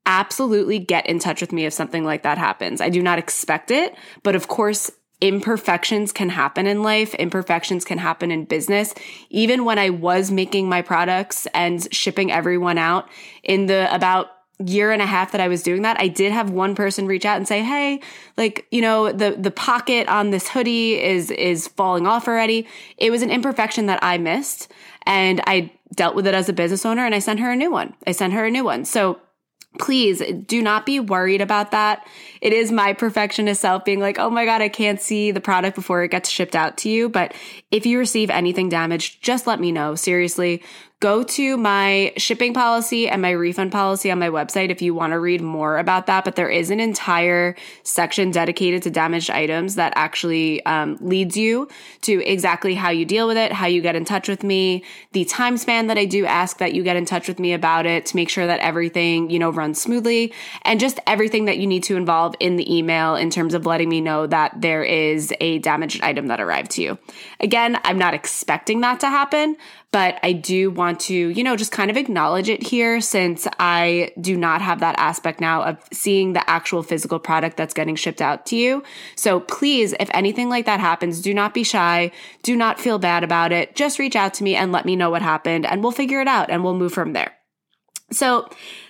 Absolutely 0.04 0.78
get 0.78 1.06
in 1.06 1.18
touch 1.18 1.40
with 1.40 1.52
me 1.52 1.64
if 1.64 1.73
something 1.73 2.04
like 2.04 2.23
that 2.23 2.38
happens. 2.38 2.80
I 2.80 2.88
do 2.88 3.02
not 3.02 3.18
expect 3.18 3.71
it, 3.71 3.94
but 4.23 4.35
of 4.35 4.49
course, 4.49 4.90
imperfections 5.21 6.12
can 6.12 6.28
happen 6.30 6.66
in 6.66 6.82
life. 6.82 7.14
Imperfections 7.14 7.85
can 7.85 7.99
happen 7.99 8.32
in 8.32 8.44
business. 8.44 8.94
Even 9.30 9.64
when 9.64 9.78
I 9.78 9.90
was 9.90 10.32
making 10.32 10.68
my 10.68 10.82
products 10.82 11.47
and 11.54 11.87
shipping 11.94 12.32
everyone 12.32 12.76
out 12.76 13.09
in 13.44 13.66
the 13.66 13.94
about 13.94 14.30
year 14.59 14.90
and 14.90 15.00
a 15.00 15.06
half 15.06 15.32
that 15.32 15.40
I 15.40 15.49
was 15.49 15.62
doing 15.62 15.82
that, 15.82 16.00
I 16.00 16.09
did 16.09 16.32
have 16.32 16.50
one 16.50 16.75
person 16.75 17.06
reach 17.06 17.25
out 17.25 17.37
and 17.37 17.47
say, 17.47 17.62
"Hey, 17.62 18.00
like, 18.37 18.66
you 18.73 18.80
know, 18.80 19.12
the 19.12 19.37
the 19.38 19.50
pocket 19.52 20.09
on 20.09 20.30
this 20.30 20.49
hoodie 20.49 21.00
is 21.00 21.30
is 21.30 21.68
falling 21.68 22.06
off 22.06 22.26
already." 22.26 22.66
It 22.97 23.11
was 23.11 23.23
an 23.23 23.30
imperfection 23.30 23.87
that 23.87 24.00
I 24.02 24.18
missed, 24.18 24.73
and 25.06 25.40
I 25.47 25.71
dealt 25.94 26.16
with 26.16 26.26
it 26.26 26.35
as 26.35 26.49
a 26.49 26.52
business 26.52 26.85
owner 26.87 27.04
and 27.04 27.14
I 27.14 27.18
sent 27.18 27.40
her 27.40 27.50
a 27.50 27.56
new 27.56 27.71
one. 27.71 27.94
I 28.06 28.12
sent 28.12 28.32
her 28.32 28.44
a 28.47 28.50
new 28.50 28.64
one. 28.64 28.85
So 28.85 29.18
please 29.79 30.23
do 30.47 30.62
not 30.62 30.85
be 30.85 31.00
worried 31.00 31.41
about 31.41 31.71
that. 31.71 32.07
It 32.41 32.52
is 32.52 32.71
my 32.71 32.93
perfectionist 32.93 33.61
self 33.61 33.85
being 33.85 34.00
like, 34.00 34.19
oh 34.19 34.31
my 34.31 34.45
God, 34.45 34.61
I 34.61 34.69
can't 34.69 35.00
see 35.00 35.31
the 35.31 35.41
product 35.41 35.75
before 35.75 36.02
it 36.02 36.11
gets 36.11 36.29
shipped 36.29 36.55
out 36.55 36.76
to 36.79 36.91
you. 36.91 37.09
But 37.09 37.35
if 37.71 37.87
you 37.87 37.99
receive 37.99 38.31
anything 38.31 38.69
damaged, 38.69 39.23
just 39.23 39.47
let 39.47 39.61
me 39.61 39.73
know. 39.73 39.95
Seriously, 39.95 40.62
go 41.02 41.25
to 41.25 41.56
my 41.56 42.12
shipping 42.16 42.54
policy 42.54 43.09
and 43.09 43.21
my 43.21 43.32
refund 43.32 43.73
policy 43.73 44.09
on 44.09 44.21
my 44.21 44.28
website 44.28 44.71
if 44.71 44.80
you 44.80 44.94
want 44.94 45.12
to 45.12 45.18
read 45.18 45.40
more 45.40 45.78
about 45.78 46.06
that. 46.06 46.25
But 46.25 46.37
there 46.37 46.49
is 46.49 46.71
an 46.71 46.78
entire 46.78 47.56
section 47.82 48.30
dedicated 48.30 48.85
to 48.85 48.90
damaged 48.90 49.28
items 49.28 49.75
that 49.75 49.92
actually 49.97 50.64
um, 50.64 50.97
leads 51.00 51.37
you 51.37 51.68
to 52.02 52.25
exactly 52.25 52.76
how 52.76 52.90
you 52.90 53.04
deal 53.04 53.26
with 53.26 53.37
it, 53.37 53.50
how 53.50 53.66
you 53.66 53.82
get 53.82 53.97
in 53.97 54.04
touch 54.04 54.28
with 54.28 54.44
me, 54.44 54.85
the 55.11 55.25
time 55.25 55.56
span 55.56 55.88
that 55.88 55.99
I 55.99 56.04
do 56.04 56.25
ask 56.25 56.59
that 56.59 56.73
you 56.73 56.85
get 56.85 56.94
in 56.94 57.04
touch 57.04 57.26
with 57.26 57.40
me 57.40 57.52
about 57.52 57.85
it 57.85 58.06
to 58.06 58.16
make 58.16 58.28
sure 58.28 58.47
that 58.47 58.61
everything, 58.61 59.28
you 59.28 59.40
know, 59.40 59.50
runs 59.50 59.82
smoothly 59.82 60.32
and 60.62 60.78
just 60.78 61.00
everything 61.09 61.47
that 61.47 61.59
you 61.59 61.66
need 61.66 61.82
to 61.82 61.97
involve 61.97 62.37
in 62.38 62.54
the 62.54 62.73
email 62.73 63.16
in 63.16 63.28
terms 63.28 63.54
of 63.54 63.66
letting 63.66 63.88
me 63.88 64.00
know 64.00 64.28
that 64.28 64.61
there 64.61 64.85
is 64.85 65.35
a 65.40 65.59
damaged 65.59 66.00
item 66.00 66.28
that 66.28 66.40
arrived 66.40 66.71
to 66.71 66.82
you. 66.82 66.97
Again, 67.40 67.80
I'm 67.82 67.99
not 67.99 68.14
expecting 68.14 68.82
that 68.82 69.00
to 69.00 69.09
happen, 69.09 69.56
but 69.93 70.19
I 70.23 70.33
do 70.33 70.71
want 70.71 71.01
to, 71.01 71.15
you 71.15 71.45
know, 71.45 71.55
just 71.55 71.71
kind 71.71 71.91
of 71.91 71.99
acknowledge 71.99 72.49
it 72.49 72.63
here 72.63 73.01
since 73.03 73.47
I 73.61 74.11
do 74.19 74.39
not 74.39 74.63
have 74.63 74.81
that 74.81 74.99
aspect 74.99 75.39
now 75.39 75.63
of 75.63 75.79
seeing 75.93 76.33
the 76.33 76.49
actual 76.49 76.83
physical 76.83 77.19
product 77.19 77.59
that's 77.59 77.75
getting 77.75 77.95
shipped 77.95 78.23
out 78.23 78.47
to 78.47 78.57
you. 78.57 78.83
So 79.17 79.41
please, 79.41 79.95
if 80.01 80.09
anything 80.15 80.49
like 80.49 80.65
that 80.65 80.81
happens, 80.81 81.21
do 81.21 81.35
not 81.35 81.53
be 81.53 81.63
shy. 81.63 82.11
Do 82.43 82.57
not 82.57 82.81
feel 82.81 82.99
bad 82.99 83.23
about 83.23 83.53
it. 83.53 83.77
Just 83.77 83.99
reach 83.99 84.17
out 84.17 84.33
to 84.35 84.45
me 84.45 84.57
and 84.57 84.73
let 84.73 84.87
me 84.87 84.97
know 84.97 85.11
what 85.11 85.21
happened 85.21 85.67
and 85.67 85.83
we'll 85.83 85.93
figure 85.93 86.23
it 86.23 86.29
out 86.29 86.51
and 86.51 86.65
we'll 86.65 86.75
move 86.75 86.95
from 86.95 87.13
there. 87.13 87.35
So 88.11 88.49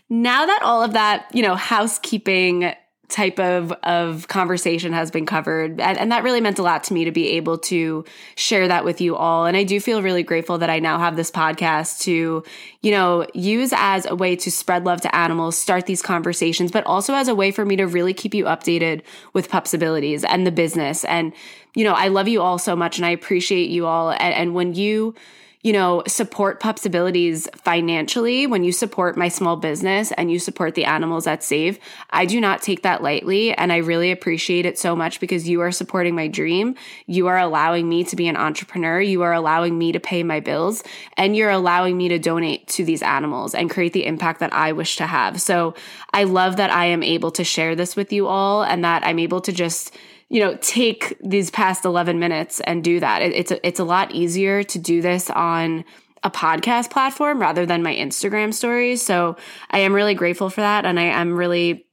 now 0.08 0.46
that 0.46 0.62
all 0.62 0.84
of 0.84 0.92
that, 0.92 1.26
you 1.32 1.42
know, 1.42 1.56
housekeeping 1.56 2.74
type 3.12 3.38
of 3.38 3.70
of 3.82 4.26
conversation 4.26 4.92
has 4.92 5.10
been 5.10 5.26
covered. 5.26 5.80
And, 5.80 5.98
and, 5.98 6.12
that 6.12 6.24
really 6.24 6.40
meant 6.40 6.58
a 6.58 6.62
lot 6.62 6.84
to 6.84 6.94
me 6.94 7.04
to 7.04 7.12
be 7.12 7.28
able 7.30 7.58
to 7.58 8.04
share 8.34 8.68
that 8.68 8.84
with 8.84 9.00
you 9.00 9.14
all. 9.14 9.46
And 9.46 9.56
i 9.56 9.62
do 9.62 9.78
feel 9.80 10.02
really 10.02 10.22
grateful 10.22 10.58
that 10.58 10.70
i 10.70 10.78
now 10.78 10.98
have 10.98 11.16
this 11.16 11.30
podcast 11.30 12.00
to 12.00 12.42
you 12.80 12.90
know 12.90 13.26
use 13.34 13.72
as 13.76 14.06
a 14.06 14.14
way 14.14 14.34
to 14.36 14.50
spread 14.50 14.84
love 14.84 15.00
to 15.02 15.14
animals 15.14 15.56
start 15.56 15.86
these 15.86 16.02
conversations 16.02 16.72
but 16.72 16.84
also 16.84 17.14
as 17.14 17.28
a 17.28 17.34
way 17.34 17.50
for 17.50 17.64
me 17.64 17.76
to 17.76 17.86
really 17.86 18.14
keep 18.14 18.34
you 18.34 18.44
updated 18.44 19.02
with 19.32 19.50
Pupsibilities 19.50 20.24
and 20.24 20.46
the 20.46 20.52
business. 20.52 21.04
And 21.04 21.32
you 21.74 21.84
know 21.84 21.92
i 21.92 22.08
love 22.08 22.28
you 22.28 22.40
all 22.40 22.58
so 22.58 22.74
much 22.74 22.98
and 22.98 23.06
i 23.06 23.10
appreciate 23.10 23.70
you 23.70 23.86
all. 23.86 24.10
And, 24.10 24.34
and 24.34 24.54
when 24.54 24.74
you 24.74 25.14
you 25.62 25.72
know, 25.72 26.02
support 26.08 26.60
Pupsibilities 26.60 27.48
financially, 27.54 28.48
when 28.48 28.64
you 28.64 28.72
support 28.72 29.16
my 29.16 29.28
small 29.28 29.56
business 29.56 30.10
and 30.12 30.30
you 30.30 30.40
support 30.40 30.74
the 30.74 30.84
animals 30.84 31.24
that 31.24 31.44
save, 31.44 31.78
I 32.10 32.26
do 32.26 32.40
not 32.40 32.62
take 32.62 32.82
that 32.82 33.00
lightly. 33.00 33.54
And 33.54 33.72
I 33.72 33.76
really 33.76 34.10
appreciate 34.10 34.66
it 34.66 34.76
so 34.76 34.96
much 34.96 35.20
because 35.20 35.48
you 35.48 35.60
are 35.60 35.70
supporting 35.70 36.16
my 36.16 36.26
dream. 36.26 36.74
You 37.06 37.28
are 37.28 37.38
allowing 37.38 37.88
me 37.88 38.02
to 38.04 38.16
be 38.16 38.26
an 38.26 38.36
entrepreneur. 38.36 39.00
You 39.00 39.22
are 39.22 39.32
allowing 39.32 39.78
me 39.78 39.92
to 39.92 40.00
pay 40.00 40.24
my 40.24 40.40
bills 40.40 40.82
and 41.16 41.36
you're 41.36 41.50
allowing 41.50 41.96
me 41.96 42.08
to 42.08 42.18
donate 42.18 42.66
to 42.68 42.84
these 42.84 43.02
animals 43.02 43.54
and 43.54 43.70
create 43.70 43.92
the 43.92 44.04
impact 44.04 44.40
that 44.40 44.52
I 44.52 44.72
wish 44.72 44.96
to 44.96 45.06
have. 45.06 45.40
So 45.40 45.74
I 46.12 46.24
love 46.24 46.56
that 46.56 46.70
I 46.70 46.86
am 46.86 47.04
able 47.04 47.30
to 47.32 47.44
share 47.44 47.76
this 47.76 47.94
with 47.94 48.12
you 48.12 48.26
all 48.26 48.64
and 48.64 48.84
that 48.84 49.06
I'm 49.06 49.20
able 49.20 49.40
to 49.42 49.52
just 49.52 49.96
you 50.32 50.40
know, 50.40 50.56
take 50.62 51.14
these 51.22 51.50
past 51.50 51.84
11 51.84 52.18
minutes 52.18 52.60
and 52.60 52.82
do 52.82 52.98
that. 53.00 53.20
It, 53.20 53.34
it's 53.34 53.50
a, 53.50 53.66
it's 53.66 53.78
a 53.78 53.84
lot 53.84 54.12
easier 54.12 54.62
to 54.62 54.78
do 54.78 55.02
this 55.02 55.28
on 55.28 55.84
a 56.22 56.30
podcast 56.30 56.90
platform 56.90 57.38
rather 57.38 57.66
than 57.66 57.82
my 57.82 57.94
Instagram 57.94 58.54
stories. 58.54 59.02
So 59.02 59.36
I 59.70 59.80
am 59.80 59.92
really 59.92 60.14
grateful 60.14 60.48
for 60.48 60.62
that. 60.62 60.86
And 60.86 60.98
I 60.98 61.02
am 61.02 61.34
really 61.34 61.84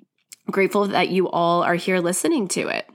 grateful 0.49 0.87
that 0.87 1.09
you 1.09 1.27
all 1.27 1.63
are 1.63 1.75
here 1.75 1.99
listening 1.99 2.47
to 2.49 2.69
it. 2.69 2.89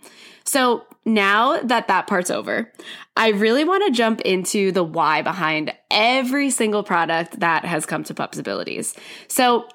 So 0.44 0.86
now 1.04 1.60
that 1.60 1.88
that 1.88 2.06
part's 2.06 2.30
over, 2.30 2.72
I 3.14 3.28
really 3.28 3.64
want 3.64 3.84
to 3.84 3.92
jump 3.92 4.22
into 4.22 4.72
the 4.72 4.82
why 4.82 5.20
behind 5.20 5.74
every 5.90 6.48
single 6.48 6.82
product 6.82 7.40
that 7.40 7.66
has 7.66 7.84
come 7.84 8.02
to 8.04 8.14
Pupsibilities. 8.14 8.96
So 9.28 9.68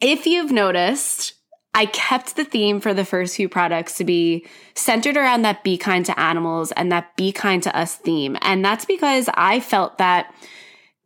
if 0.00 0.26
you've 0.26 0.50
noticed, 0.50 1.34
I 1.74 1.86
kept 1.86 2.36
the 2.36 2.44
theme 2.44 2.80
for 2.80 2.94
the 2.94 3.04
first 3.04 3.36
few 3.36 3.48
products 3.48 3.96
to 3.96 4.04
be 4.04 4.46
centered 4.74 5.16
around 5.16 5.42
that 5.42 5.64
be 5.64 5.76
kind 5.76 6.06
to 6.06 6.18
animals 6.18 6.70
and 6.72 6.92
that 6.92 7.16
be 7.16 7.32
kind 7.32 7.62
to 7.64 7.76
us 7.76 7.96
theme. 7.96 8.38
And 8.42 8.64
that's 8.64 8.84
because 8.84 9.28
I 9.34 9.58
felt 9.58 9.98
that 9.98 10.32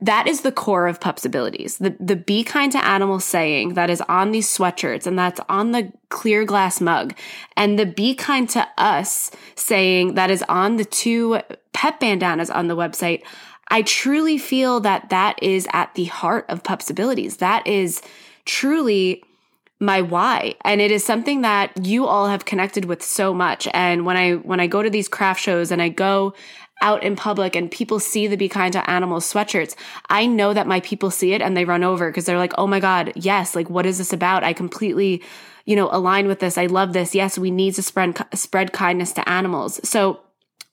that 0.01 0.29
is 0.29 0.43
the 0.43 0.53
core 0.53 0.87
of 0.87 1.01
Pupsibilities. 1.01 1.79
The, 1.79 1.97
the 1.99 2.15
be 2.15 2.45
kind 2.45 2.71
to 2.73 2.85
animals 2.85 3.25
saying 3.25 3.75
that 3.75 3.91
is 3.91 4.01
on 4.03 4.31
these 4.31 4.47
sweatshirts 4.47 5.07
and 5.07 5.19
that's 5.19 5.41
on 5.49 5.73
the 5.73 5.93
clear 6.09 6.45
glass 6.45 6.81
mug 6.81 7.15
and 7.57 7.79
the 7.79 7.87
be 7.87 8.15
kind 8.15 8.49
to 8.51 8.69
us 8.77 9.31
saying 9.57 10.15
that 10.15 10.31
is 10.31 10.45
on 10.49 10.77
the 10.77 10.85
two 10.85 11.41
pet 11.73 11.99
bandanas 11.99 12.51
on 12.51 12.69
the 12.69 12.77
website. 12.77 13.23
I 13.71 13.83
truly 13.83 14.39
feel 14.39 14.81
that 14.81 15.11
that 15.11 15.43
is 15.43 15.67
at 15.73 15.95
the 15.95 16.05
heart 16.05 16.47
of 16.49 16.63
Pupsibilities. 16.63 17.39
That 17.39 17.67
is 17.67 18.01
truly 18.45 19.23
my 19.81 20.03
why. 20.03 20.55
And 20.65 20.81
it 20.81 20.91
is 20.91 21.05
something 21.05 21.43
that 21.43 21.87
you 21.87 22.07
all 22.07 22.29
have 22.29 22.45
connected 22.45 22.85
with 22.85 23.03
so 23.03 23.33
much. 23.33 23.69
And 23.73 24.05
when 24.05 24.17
i 24.17 24.33
when 24.35 24.61
i 24.61 24.67
go 24.67 24.83
to 24.83 24.91
these 24.91 25.09
craft 25.09 25.41
shows 25.41 25.71
and 25.71 25.81
i 25.81 25.89
go 25.89 26.35
out 26.81 27.03
in 27.03 27.17
public 27.17 27.57
and 27.57 27.71
people 27.71 27.99
see 27.99 28.27
the 28.29 28.37
be 28.37 28.49
kind 28.49 28.73
to 28.73 28.89
animals 28.89 29.31
sweatshirts 29.33 29.75
i 30.11 30.25
know 30.27 30.55
that 30.55 30.65
my 30.65 30.79
people 30.79 31.11
see 31.11 31.33
it 31.33 31.43
and 31.43 31.57
they 31.57 31.65
run 31.65 31.83
over 31.83 32.09
because 32.09 32.25
they're 32.25 32.39
like 32.39 32.53
oh 32.57 32.69
my 32.69 32.79
god 32.79 33.13
yes 33.17 33.57
like 33.57 33.69
what 33.69 33.85
is 33.85 33.99
this 33.99 34.13
about? 34.13 34.45
I 34.45 34.53
completely 34.53 35.23
you 35.65 35.77
know 35.77 35.89
align 35.93 36.27
with 36.29 36.41
this. 36.41 36.57
I 36.57 36.67
love 36.67 36.93
this. 36.93 37.15
Yes 37.15 37.39
we 37.39 37.51
need 37.51 37.75
to 37.75 37.83
spread 37.83 38.17
spread 38.35 38.73
kindness 38.73 39.13
to 39.13 39.29
animals. 39.29 39.81
So 39.89 40.21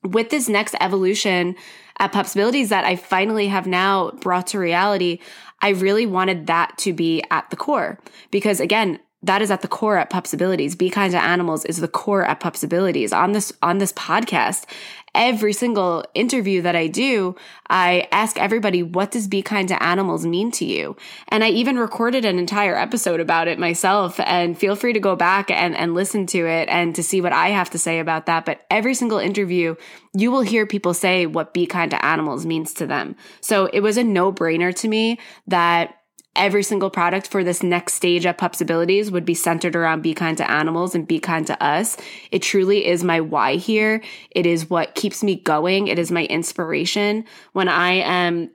with 0.05 0.29
this 0.29 0.47
next 0.47 0.75
evolution 0.79 1.55
at 1.99 2.11
Pupsibilities 2.11 2.69
that 2.69 2.85
I 2.85 2.95
finally 2.95 3.47
have 3.47 3.67
now 3.67 4.11
brought 4.11 4.47
to 4.47 4.59
reality, 4.59 5.19
I 5.61 5.69
really 5.69 6.05
wanted 6.05 6.47
that 6.47 6.77
to 6.79 6.93
be 6.93 7.23
at 7.31 7.49
the 7.49 7.55
core 7.55 7.99
because 8.31 8.59
again, 8.59 8.99
that 9.23 9.41
is 9.41 9.49
at 9.49 9.61
the 9.61 9.67
core 9.67 9.97
at 9.97 10.11
Pupsibilities. 10.11 10.77
Be 10.77 10.89
kind 10.89 11.11
to 11.11 11.21
animals 11.21 11.65
is 11.65 11.77
the 11.77 11.87
core 11.87 12.23
at 12.23 12.39
Pupsibilities 12.39 13.11
on 13.11 13.31
this 13.31 13.51
on 13.61 13.79
this 13.79 13.91
podcast 13.93 14.65
every 15.15 15.53
single 15.53 16.05
interview 16.13 16.61
that 16.61 16.75
I 16.75 16.87
do, 16.87 17.35
I 17.69 18.07
ask 18.11 18.37
everybody, 18.37 18.83
what 18.83 19.11
does 19.11 19.27
be 19.27 19.41
kind 19.41 19.67
to 19.69 19.81
animals 19.81 20.25
mean 20.25 20.51
to 20.51 20.65
you? 20.65 20.95
And 21.29 21.43
I 21.43 21.49
even 21.49 21.79
recorded 21.79 22.25
an 22.25 22.37
entire 22.37 22.75
episode 22.75 23.19
about 23.19 23.47
it 23.47 23.57
myself 23.57 24.19
and 24.19 24.57
feel 24.57 24.75
free 24.75 24.93
to 24.93 24.99
go 24.99 25.15
back 25.15 25.49
and, 25.49 25.75
and 25.75 25.95
listen 25.95 26.27
to 26.27 26.45
it 26.45 26.69
and 26.69 26.93
to 26.95 27.01
see 27.01 27.21
what 27.21 27.33
I 27.33 27.49
have 27.49 27.69
to 27.71 27.79
say 27.79 27.99
about 27.99 28.27
that. 28.27 28.45
But 28.45 28.65
every 28.69 28.93
single 28.93 29.17
interview, 29.17 29.75
you 30.13 30.29
will 30.29 30.41
hear 30.41 30.67
people 30.67 30.93
say 30.93 31.25
what 31.25 31.53
be 31.53 31.65
kind 31.65 31.89
to 31.91 32.05
animals 32.05 32.45
means 32.45 32.73
to 32.75 32.85
them. 32.85 33.15
So 33.41 33.67
it 33.67 33.79
was 33.79 33.97
a 33.97 34.03
no 34.03 34.31
brainer 34.31 34.75
to 34.75 34.87
me 34.87 35.19
that 35.47 35.95
every 36.35 36.63
single 36.63 36.89
product 36.89 37.27
for 37.27 37.43
this 37.43 37.63
next 37.63 37.93
stage 37.93 38.25
at 38.25 38.37
Pupsibilities 38.37 39.11
would 39.11 39.25
be 39.25 39.33
centered 39.33 39.75
around 39.75 40.01
be 40.01 40.13
kind 40.13 40.37
to 40.37 40.49
animals 40.49 40.95
and 40.95 41.07
be 41.07 41.19
kind 41.19 41.47
to 41.47 41.63
us. 41.63 41.97
It 42.31 42.41
truly 42.41 42.85
is 42.85 43.03
my 43.03 43.21
why 43.21 43.55
here. 43.55 44.01
It 44.31 44.45
is 44.45 44.69
what 44.69 44.95
keeps 44.95 45.23
me 45.23 45.35
going. 45.35 45.87
It 45.87 45.99
is 45.99 46.11
my 46.11 46.25
inspiration 46.25 47.25
when 47.53 47.67
I 47.67 47.93
am 47.93 48.51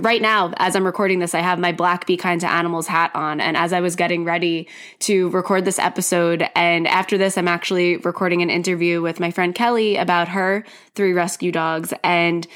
right 0.00 0.22
now 0.22 0.52
as 0.58 0.76
i'm 0.76 0.86
recording 0.86 1.18
this 1.18 1.34
i 1.34 1.40
have 1.40 1.58
my 1.58 1.72
black 1.72 2.06
be 2.06 2.16
kind 2.16 2.40
to 2.40 2.48
animals 2.48 2.86
hat 2.86 3.10
on 3.12 3.40
and 3.40 3.56
as 3.56 3.72
i 3.72 3.80
was 3.80 3.96
getting 3.96 4.24
ready 4.24 4.68
to 5.00 5.28
record 5.30 5.64
this 5.64 5.80
episode 5.80 6.48
and 6.54 6.86
after 6.86 7.18
this 7.18 7.36
i'm 7.36 7.48
actually 7.48 7.96
recording 7.98 8.40
an 8.40 8.50
interview 8.50 9.02
with 9.02 9.18
my 9.18 9.32
friend 9.32 9.52
kelly 9.52 9.96
about 9.96 10.28
her 10.28 10.64
three 10.94 11.12
rescue 11.12 11.50
dogs 11.50 11.92
and 12.04 12.46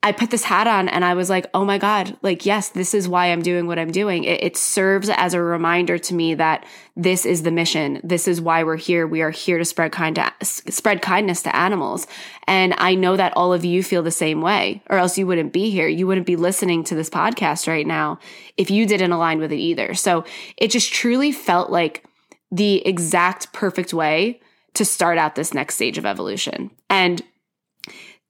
I 0.00 0.12
put 0.12 0.30
this 0.30 0.44
hat 0.44 0.68
on 0.68 0.88
and 0.88 1.04
I 1.04 1.14
was 1.14 1.28
like, 1.28 1.46
oh 1.54 1.64
my 1.64 1.76
God, 1.76 2.16
like, 2.22 2.46
yes, 2.46 2.68
this 2.68 2.94
is 2.94 3.08
why 3.08 3.26
I'm 3.26 3.42
doing 3.42 3.66
what 3.66 3.80
I'm 3.80 3.90
doing. 3.90 4.22
It, 4.22 4.44
it, 4.44 4.56
serves 4.56 5.10
as 5.10 5.34
a 5.34 5.42
reminder 5.42 5.98
to 5.98 6.14
me 6.14 6.34
that 6.34 6.64
this 6.94 7.26
is 7.26 7.42
the 7.42 7.50
mission. 7.50 8.00
This 8.04 8.28
is 8.28 8.40
why 8.40 8.62
we're 8.62 8.76
here. 8.76 9.08
We 9.08 9.22
are 9.22 9.30
here 9.30 9.58
to 9.58 9.64
spread 9.64 9.90
kind 9.90 10.14
to, 10.14 10.32
spread 10.44 11.02
kindness 11.02 11.42
to 11.42 11.56
animals. 11.56 12.06
And 12.46 12.74
I 12.78 12.94
know 12.94 13.16
that 13.16 13.36
all 13.36 13.52
of 13.52 13.64
you 13.64 13.82
feel 13.82 14.04
the 14.04 14.12
same 14.12 14.40
way, 14.40 14.82
or 14.88 14.98
else 14.98 15.18
you 15.18 15.26
wouldn't 15.26 15.52
be 15.52 15.70
here. 15.70 15.88
You 15.88 16.06
wouldn't 16.06 16.28
be 16.28 16.36
listening 16.36 16.84
to 16.84 16.94
this 16.94 17.10
podcast 17.10 17.66
right 17.66 17.86
now 17.86 18.20
if 18.56 18.70
you 18.70 18.86
didn't 18.86 19.12
align 19.12 19.40
with 19.40 19.50
it 19.50 19.58
either. 19.58 19.94
So 19.94 20.24
it 20.56 20.70
just 20.70 20.92
truly 20.92 21.32
felt 21.32 21.70
like 21.70 22.04
the 22.52 22.86
exact 22.86 23.52
perfect 23.52 23.92
way 23.92 24.40
to 24.74 24.84
start 24.84 25.18
out 25.18 25.34
this 25.34 25.52
next 25.52 25.74
stage 25.74 25.98
of 25.98 26.06
evolution. 26.06 26.70
And 26.88 27.20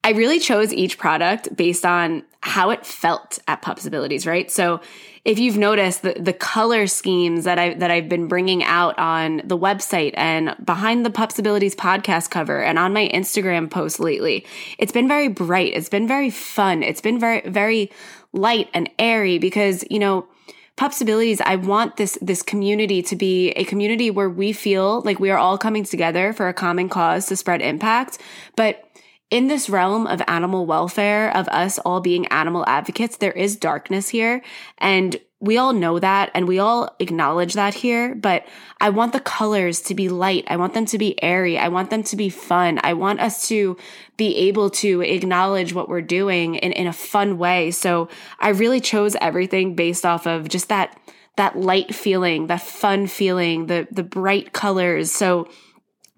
I 0.05 0.11
really 0.12 0.38
chose 0.38 0.73
each 0.73 0.97
product 0.97 1.55
based 1.57 1.85
on 1.85 2.23
how 2.40 2.71
it 2.71 2.87
felt 2.87 3.40
at 3.49 3.62
Pupsibilities, 3.62 4.26
right? 4.26 4.50
So 4.50 4.81
if 5.25 5.38
you've 5.38 5.59
noticed 5.59 6.02
the, 6.02 6.14
the 6.19 6.33
color 6.33 6.87
schemes 6.87 7.45
that 7.45 7.59
I 7.59 7.75
that 7.75 7.90
I've 7.90 8.09
been 8.09 8.28
bringing 8.28 8.62
out 8.62 8.99
on 8.99 9.43
the 9.45 9.59
website 9.59 10.14
and 10.17 10.55
behind 10.64 11.05
the 11.05 11.11
Pupsibilities 11.11 11.75
podcast 11.75 12.31
cover 12.31 12.62
and 12.62 12.78
on 12.78 12.93
my 12.93 13.09
Instagram 13.09 13.69
post 13.71 13.99
lately, 13.99 14.47
it's 14.78 14.93
been 14.93 15.09
very 15.09 15.28
bright. 15.28 15.73
It's 15.75 15.88
been 15.88 16.07
very 16.07 16.31
fun. 16.31 16.83
It's 16.83 17.00
been 17.00 17.19
very 17.19 17.43
very 17.47 17.90
light 18.33 18.69
and 18.73 18.88
airy 18.99 19.38
because 19.38 19.85
you 19.90 19.99
know 19.99 20.28
Pupsibilities, 20.78 21.40
I 21.45 21.57
want 21.57 21.97
this 21.97 22.17
this 22.23 22.40
community 22.40 23.02
to 23.02 23.17
be 23.17 23.50
a 23.50 23.64
community 23.64 24.12
where 24.12 24.31
we 24.31 24.52
feel 24.52 25.00
like 25.00 25.19
we 25.19 25.28
are 25.33 25.37
all 25.37 25.59
coming 25.59 25.83
together 25.83 26.33
for 26.33 26.47
a 26.47 26.55
common 26.55 26.88
cause 26.88 27.26
to 27.26 27.37
spread 27.37 27.61
impact, 27.61 28.19
but 28.55 28.88
in 29.30 29.49
this 29.49 29.68
realm 29.68 30.06
of 30.06 30.23
animal 30.26 30.64
welfare, 30.64 31.35
of 31.37 31.49
us 31.49 31.78
all 31.80 32.00
being 32.00 32.26
animal 32.28 32.64
advocates, 32.66 33.18
there 33.18 33.32
is 33.32 33.56
darkness 33.56 34.08
here. 34.08 34.42
And 34.78 35.20
we 35.40 35.56
all 35.56 35.73
know 35.73 35.99
that 35.99 36.30
and 36.35 36.49
we 36.49 36.58
all 36.58 36.97
acknowledge 36.99 37.54
that 37.54 37.75
here. 37.75 38.14
But 38.14 38.47
I 38.80 38.90
want 38.90 39.12
the 39.12 39.20
colors 39.20 39.80
to 39.82 39.94
be 39.94 40.08
light. 40.08 40.44
I 40.49 40.56
want 40.56 40.75
them 40.75 40.87
to 40.87 40.99
be 40.99 41.23
airy. 41.23 41.58
I 41.58 41.68
want 41.68 41.90
them 41.90 42.02
to 42.04 42.16
be 42.16 42.30
fun. 42.30 42.80
I 42.82 42.94
want 42.94 43.20
us 43.20 43.47
to 43.49 43.76
be 44.16 44.35
able 44.49 44.70
to 44.70 45.02
acknowledge 45.02 45.75
what 45.75 45.88
we're 45.88 46.00
doing 46.00 46.56
in, 46.56 46.73
in 46.73 46.87
a 46.87 46.92
fun 46.92 47.38
way. 47.38 47.70
So 47.70 48.08
I 48.40 48.49
really 48.49 48.80
chose 48.80 49.14
everything 49.20 49.75
based 49.75 50.04
off 50.04 50.26
of 50.26 50.49
just 50.49 50.70
that, 50.70 50.99
that 51.37 51.56
light 51.56 51.94
feeling, 51.94 52.49
that 52.49 52.62
fun 52.62 53.06
feeling, 53.06 53.66
the, 53.66 53.87
the 53.92 54.02
bright 54.02 54.52
colors. 54.52 55.12
So, 55.12 55.49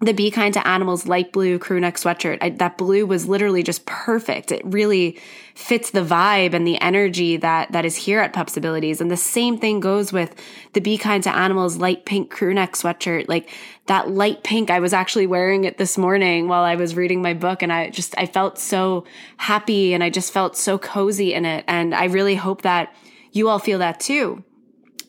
the 0.01 0.13
Be 0.13 0.31
Kind 0.31 0.55
to 0.55 0.67
Animals 0.67 1.05
light 1.05 1.31
blue 1.31 1.59
crew 1.59 1.79
neck 1.79 1.95
sweatshirt. 1.95 2.39
I, 2.41 2.49
that 2.49 2.75
blue 2.75 3.05
was 3.05 3.27
literally 3.27 3.61
just 3.61 3.85
perfect. 3.85 4.51
It 4.51 4.63
really 4.65 5.19
fits 5.53 5.91
the 5.91 6.01
vibe 6.01 6.53
and 6.53 6.65
the 6.65 6.81
energy 6.81 7.37
that 7.37 7.71
that 7.71 7.85
is 7.85 7.95
here 7.95 8.19
at 8.19 8.33
Pupsibilities. 8.33 8.99
And 8.99 9.11
the 9.11 9.17
same 9.17 9.59
thing 9.59 9.79
goes 9.79 10.11
with 10.11 10.35
the 10.73 10.81
Be 10.81 10.97
Kind 10.97 11.23
to 11.23 11.35
Animals 11.35 11.77
light 11.77 12.05
pink 12.05 12.31
crew 12.31 12.53
neck 12.53 12.73
sweatshirt. 12.73 13.29
Like 13.29 13.51
that 13.85 14.09
light 14.09 14.43
pink, 14.43 14.71
I 14.71 14.79
was 14.79 14.91
actually 14.91 15.27
wearing 15.27 15.65
it 15.65 15.77
this 15.77 15.99
morning 15.99 16.47
while 16.47 16.63
I 16.63 16.75
was 16.75 16.95
reading 16.95 17.21
my 17.21 17.35
book, 17.35 17.61
and 17.61 17.71
I 17.71 17.91
just 17.91 18.15
I 18.17 18.25
felt 18.25 18.57
so 18.57 19.05
happy 19.37 19.93
and 19.93 20.03
I 20.03 20.09
just 20.09 20.33
felt 20.33 20.57
so 20.57 20.79
cozy 20.79 21.35
in 21.35 21.45
it. 21.45 21.63
And 21.67 21.93
I 21.93 22.05
really 22.05 22.35
hope 22.35 22.63
that 22.63 22.95
you 23.31 23.49
all 23.49 23.59
feel 23.59 23.77
that 23.79 23.99
too. 23.99 24.43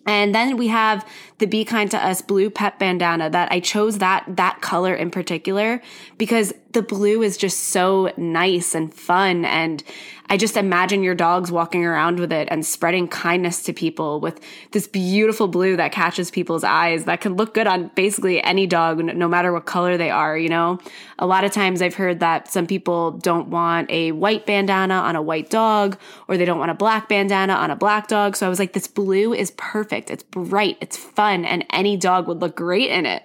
And 0.07 0.35
then 0.35 0.57
we 0.57 0.69
have 0.69 1.07
the 1.43 1.49
Be 1.49 1.65
Kind 1.65 1.91
to 1.91 1.99
Us 1.99 2.23
blue 2.23 2.51
pet 2.51 2.79
bandana 2.79 3.29
that 3.29 3.51
I 3.51 3.59
chose 3.59 3.99
that, 3.99 4.25
that 4.37 4.61
color 4.61 4.95
in 4.95 5.11
particular 5.11 5.83
because 6.17 6.55
the 6.73 6.83
blue 6.83 7.21
is 7.23 7.37
just 7.37 7.59
so 7.59 8.13
nice 8.17 8.75
and 8.75 8.95
fun. 8.95 9.45
And 9.45 9.83
I 10.31 10.37
just 10.37 10.57
imagine 10.57 11.03
your 11.03 11.15
dogs 11.15 11.53
walking 11.53 11.85
around 11.85 12.19
with 12.19 12.33
it 12.33 12.49
and 12.51 12.65
spreading 12.65 13.09
kindness 13.09 13.63
to 13.65 13.73
people 13.73 14.21
with 14.21 14.41
this 14.71 14.87
beautiful 14.87 15.49
blue 15.49 15.76
that 15.76 15.93
catches 15.93 16.31
people's 16.31 16.65
eyes 16.65 17.05
that 17.05 17.21
can 17.21 17.35
look 17.35 17.52
good 17.52 17.67
on 17.67 17.91
basically 17.95 18.43
any 18.43 18.67
dog, 18.67 19.05
no 19.05 19.28
matter 19.28 19.52
what 19.52 19.67
color 19.67 19.99
they 19.99 20.11
are, 20.11 20.39
you 20.39 20.49
know? 20.49 20.78
A 21.19 21.26
lot 21.26 21.45
of 21.45 21.52
times 21.52 21.83
I've 21.83 21.97
heard 21.97 22.21
that 22.21 22.50
some 22.50 22.67
people 22.67 23.11
don't 23.11 23.49
want 23.49 23.91
a 23.91 24.13
white 24.13 24.47
bandana 24.47 24.95
on 24.95 25.17
a 25.17 25.23
white 25.23 25.50
dog 25.50 25.99
or 26.28 26.39
they 26.39 26.45
don't 26.45 26.59
want 26.59 26.71
a 26.71 26.75
black 26.75 27.09
bandana 27.09 27.55
on 27.55 27.71
a 27.71 27.76
black 27.76 28.09
dog. 28.09 28.37
So 28.37 28.47
I 28.47 28.49
was 28.49 28.59
like, 28.59 28.73
this 28.73 28.87
blue 28.87 29.35
is 29.35 29.50
perfect. 29.52 30.11
It's 30.11 30.23
bright. 30.23 30.78
It's 30.81 30.97
fun 30.97 31.31
and 31.32 31.64
any 31.71 31.97
dog 31.97 32.28
would 32.28 32.40
look 32.40 32.56
great 32.56 32.90
in 32.90 33.06
it. 33.06 33.23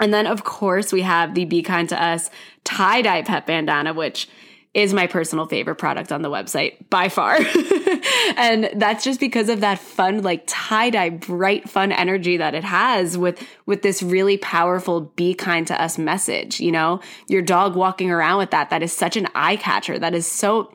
And 0.00 0.12
then, 0.12 0.26
of 0.26 0.44
course, 0.44 0.92
we 0.92 1.02
have 1.02 1.34
the 1.34 1.44
Be 1.44 1.62
Kind 1.62 1.88
to 1.90 2.02
Us 2.02 2.28
tie 2.64 3.02
dye 3.02 3.22
pet 3.22 3.46
bandana, 3.46 3.94
which 3.94 4.28
is 4.74 4.94
my 4.94 5.06
personal 5.06 5.46
favorite 5.46 5.74
product 5.74 6.10
on 6.12 6.22
the 6.22 6.30
website 6.30 6.88
by 6.88 7.08
far. 7.10 7.36
and 8.36 8.70
that's 8.74 9.04
just 9.04 9.20
because 9.20 9.50
of 9.50 9.60
that 9.60 9.78
fun, 9.78 10.22
like 10.22 10.44
tie 10.46 10.88
dye, 10.88 11.10
bright, 11.10 11.68
fun 11.68 11.92
energy 11.92 12.38
that 12.38 12.54
it 12.54 12.64
has 12.64 13.18
with, 13.18 13.46
with 13.66 13.82
this 13.82 14.02
really 14.02 14.38
powerful 14.38 15.02
be 15.02 15.34
kind 15.34 15.66
to 15.66 15.80
us 15.80 15.98
message. 15.98 16.58
You 16.58 16.72
know, 16.72 17.00
your 17.28 17.42
dog 17.42 17.76
walking 17.76 18.10
around 18.10 18.38
with 18.38 18.50
that, 18.52 18.70
that 18.70 18.82
is 18.82 18.92
such 18.92 19.16
an 19.18 19.28
eye 19.34 19.56
catcher. 19.56 19.98
That 19.98 20.14
is 20.14 20.26
so, 20.26 20.72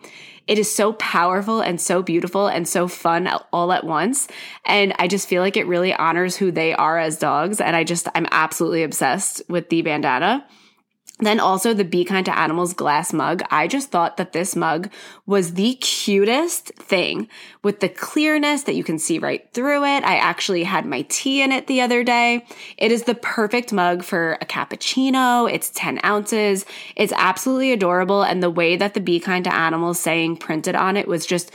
it 0.47 0.57
is 0.57 0.73
so 0.73 0.93
powerful 0.93 1.61
and 1.61 1.79
so 1.79 2.01
beautiful 2.01 2.47
and 2.47 2.67
so 2.67 2.87
fun 2.87 3.29
all 3.51 3.71
at 3.71 3.83
once. 3.83 4.27
And 4.65 4.93
I 4.97 5.07
just 5.07 5.27
feel 5.27 5.41
like 5.41 5.57
it 5.57 5.67
really 5.67 5.93
honors 5.93 6.37
who 6.37 6.51
they 6.51 6.73
are 6.73 6.97
as 6.97 7.17
dogs. 7.17 7.59
And 7.59 7.75
I 7.75 7.83
just, 7.83 8.07
I'm 8.15 8.27
absolutely 8.31 8.83
obsessed 8.83 9.41
with 9.49 9.69
the 9.69 9.81
bandana. 9.81 10.45
Then 11.19 11.39
also 11.39 11.73
the 11.73 11.83
Be 11.83 12.05
Kind 12.05 12.25
to 12.27 12.37
Animals 12.37 12.73
glass 12.73 13.11
mug. 13.11 13.41
I 13.49 13.67
just 13.67 13.89
thought 13.89 14.17
that 14.17 14.33
this 14.33 14.55
mug 14.55 14.91
was 15.25 15.55
the 15.55 15.73
cutest 15.75 16.67
thing 16.75 17.27
with 17.63 17.79
the 17.79 17.89
clearness 17.89 18.63
that 18.63 18.75
you 18.75 18.83
can 18.83 18.99
see 18.99 19.17
right 19.17 19.51
through 19.51 19.83
it. 19.83 20.03
I 20.03 20.17
actually 20.17 20.63
had 20.63 20.85
my 20.85 21.01
tea 21.09 21.41
in 21.41 21.51
it 21.51 21.65
the 21.65 21.81
other 21.81 22.03
day. 22.03 22.45
It 22.77 22.91
is 22.91 23.03
the 23.03 23.15
perfect 23.15 23.73
mug 23.73 24.03
for 24.03 24.37
a 24.41 24.45
cappuccino. 24.45 25.51
It's 25.51 25.71
10 25.71 26.01
ounces. 26.05 26.65
It's 26.95 27.13
absolutely 27.13 27.71
adorable. 27.71 28.21
And 28.21 28.43
the 28.43 28.51
way 28.51 28.75
that 28.75 28.93
the 28.93 28.99
Be 28.99 29.19
Kind 29.19 29.45
to 29.45 29.55
Animals 29.55 29.99
saying 29.99 30.37
printed 30.37 30.75
on 30.75 30.95
it 30.97 31.07
was 31.07 31.25
just 31.25 31.51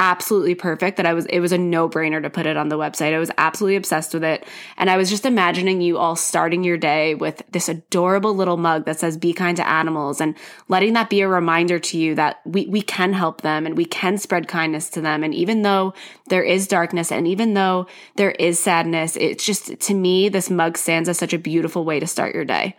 absolutely 0.00 0.54
perfect 0.54 0.96
that 0.96 1.04
I 1.04 1.12
was, 1.12 1.26
it 1.26 1.40
was 1.40 1.52
a 1.52 1.58
no 1.58 1.88
brainer 1.88 2.20
to 2.22 2.30
put 2.30 2.46
it 2.46 2.56
on 2.56 2.70
the 2.70 2.78
website. 2.78 3.14
I 3.14 3.18
was 3.18 3.30
absolutely 3.36 3.76
obsessed 3.76 4.14
with 4.14 4.24
it. 4.24 4.44
And 4.78 4.88
I 4.88 4.96
was 4.96 5.10
just 5.10 5.26
imagining 5.26 5.82
you 5.82 5.98
all 5.98 6.16
starting 6.16 6.64
your 6.64 6.78
day 6.78 7.14
with 7.14 7.42
this 7.52 7.68
adorable 7.68 8.34
little 8.34 8.56
mug 8.56 8.86
that 8.86 8.98
says 8.98 9.18
be 9.18 9.34
kind 9.34 9.58
to 9.58 9.68
animals 9.68 10.20
and 10.20 10.34
letting 10.68 10.94
that 10.94 11.10
be 11.10 11.20
a 11.20 11.28
reminder 11.28 11.78
to 11.78 11.98
you 11.98 12.14
that 12.14 12.40
we, 12.46 12.66
we 12.66 12.80
can 12.80 13.12
help 13.12 13.42
them 13.42 13.66
and 13.66 13.76
we 13.76 13.84
can 13.84 14.16
spread 14.16 14.48
kindness 14.48 14.88
to 14.90 15.02
them. 15.02 15.22
And 15.22 15.34
even 15.34 15.62
though 15.62 15.92
there 16.28 16.42
is 16.42 16.66
darkness 16.66 17.12
and 17.12 17.28
even 17.28 17.52
though 17.52 17.86
there 18.16 18.32
is 18.32 18.58
sadness, 18.58 19.16
it's 19.16 19.44
just, 19.44 19.78
to 19.80 19.94
me, 19.94 20.30
this 20.30 20.48
mug 20.48 20.78
stands 20.78 21.10
as 21.10 21.18
such 21.18 21.34
a 21.34 21.38
beautiful 21.38 21.84
way 21.84 22.00
to 22.00 22.06
start 22.06 22.34
your 22.34 22.46
day. 22.46 22.74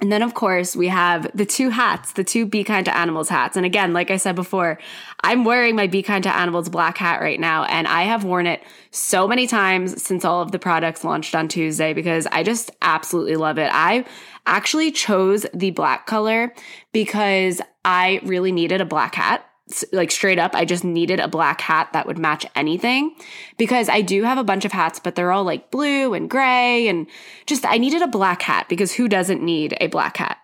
And 0.00 0.10
then, 0.10 0.22
of 0.22 0.34
course, 0.34 0.74
we 0.74 0.88
have 0.88 1.30
the 1.34 1.46
two 1.46 1.70
hats, 1.70 2.12
the 2.12 2.24
two 2.24 2.46
Be 2.46 2.64
Kind 2.64 2.84
to 2.86 2.96
Animals 2.96 3.28
hats. 3.28 3.56
And 3.56 3.64
again, 3.64 3.92
like 3.92 4.10
I 4.10 4.16
said 4.16 4.34
before, 4.34 4.78
I'm 5.22 5.44
wearing 5.44 5.76
my 5.76 5.86
Be 5.86 6.02
Kind 6.02 6.24
to 6.24 6.36
Animals 6.36 6.68
black 6.68 6.98
hat 6.98 7.20
right 7.20 7.38
now, 7.38 7.64
and 7.64 7.86
I 7.86 8.02
have 8.02 8.24
worn 8.24 8.46
it 8.46 8.62
so 8.90 9.28
many 9.28 9.46
times 9.46 10.02
since 10.02 10.24
all 10.24 10.42
of 10.42 10.50
the 10.52 10.58
products 10.58 11.04
launched 11.04 11.34
on 11.34 11.48
Tuesday 11.48 11.94
because 11.94 12.26
I 12.26 12.42
just 12.42 12.72
absolutely 12.82 13.36
love 13.36 13.56
it. 13.56 13.70
I 13.72 14.04
actually 14.46 14.90
chose 14.90 15.46
the 15.54 15.70
black 15.70 16.06
color 16.06 16.52
because 16.92 17.62
I 17.84 18.20
really 18.24 18.52
needed 18.52 18.80
a 18.80 18.84
black 18.84 19.14
hat 19.14 19.48
like 19.92 20.10
straight 20.10 20.38
up, 20.38 20.54
I 20.54 20.64
just 20.64 20.84
needed 20.84 21.20
a 21.20 21.28
black 21.28 21.60
hat 21.60 21.90
that 21.92 22.06
would 22.06 22.18
match 22.18 22.44
anything 22.54 23.14
because 23.56 23.88
I 23.88 24.02
do 24.02 24.22
have 24.22 24.36
a 24.36 24.44
bunch 24.44 24.64
of 24.64 24.72
hats, 24.72 25.00
but 25.00 25.14
they're 25.14 25.32
all 25.32 25.44
like 25.44 25.70
blue 25.70 26.12
and 26.12 26.28
gray 26.28 26.86
and 26.88 27.06
just 27.46 27.64
I 27.64 27.78
needed 27.78 28.02
a 28.02 28.06
black 28.06 28.42
hat 28.42 28.68
because 28.68 28.92
who 28.92 29.08
doesn't 29.08 29.42
need 29.42 29.76
a 29.80 29.86
black 29.86 30.18
hat? 30.18 30.38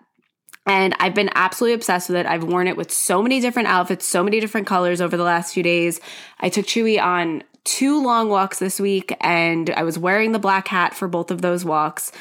And 0.67 0.95
I've 1.01 1.15
been 1.15 1.31
absolutely 1.35 1.75
obsessed 1.75 2.09
with 2.09 2.17
it. 2.17 2.27
I've 2.27 2.45
worn 2.45 2.69
it 2.69 2.77
with 2.77 2.91
so 2.91 3.23
many 3.23 3.41
different 3.41 3.69
outfits, 3.69 4.07
so 4.07 4.23
many 4.23 4.41
different 4.41 4.67
colors 4.67 5.01
over 5.01 5.17
the 5.17 5.25
last 5.25 5.53
few 5.53 5.63
days. 5.63 6.01
I 6.39 6.49
took 6.49 6.67
Chewy 6.67 7.03
on 7.03 7.43
two 7.65 8.03
long 8.03 8.29
walks 8.29 8.59
this 8.59 8.81
week 8.81 9.15
and 9.21 9.69
I 9.71 9.83
was 9.83 9.99
wearing 9.99 10.33
the 10.33 10.39
black 10.39 10.69
hat 10.69 10.95
for 10.95 11.09
both 11.09 11.31
of 11.31 11.43
those 11.43 11.65
walks. 11.65 12.13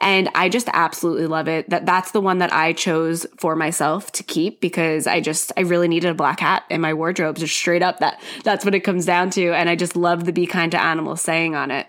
And 0.00 0.28
I 0.34 0.48
just 0.48 0.68
absolutely 0.72 1.26
love 1.26 1.48
it. 1.48 1.68
That 1.70 1.84
that's 1.84 2.12
the 2.12 2.20
one 2.20 2.38
that 2.38 2.52
I 2.52 2.72
chose 2.72 3.26
for 3.36 3.56
myself 3.56 4.12
to 4.12 4.22
keep 4.22 4.60
because 4.60 5.06
I 5.06 5.20
just 5.20 5.52
I 5.56 5.62
really 5.62 5.88
needed 5.88 6.10
a 6.10 6.14
black 6.14 6.40
hat 6.40 6.64
in 6.70 6.80
my 6.80 6.94
wardrobe. 6.94 7.36
Just 7.36 7.56
straight 7.56 7.82
up 7.82 7.98
that 7.98 8.20
that's 8.44 8.64
what 8.64 8.74
it 8.74 8.80
comes 8.80 9.04
down 9.06 9.30
to. 9.30 9.52
And 9.52 9.68
I 9.68 9.74
just 9.74 9.96
love 9.96 10.24
the 10.24 10.32
be 10.32 10.46
kind 10.46 10.70
to 10.72 10.80
animals 10.80 11.20
saying 11.20 11.54
on 11.56 11.70
it. 11.70 11.86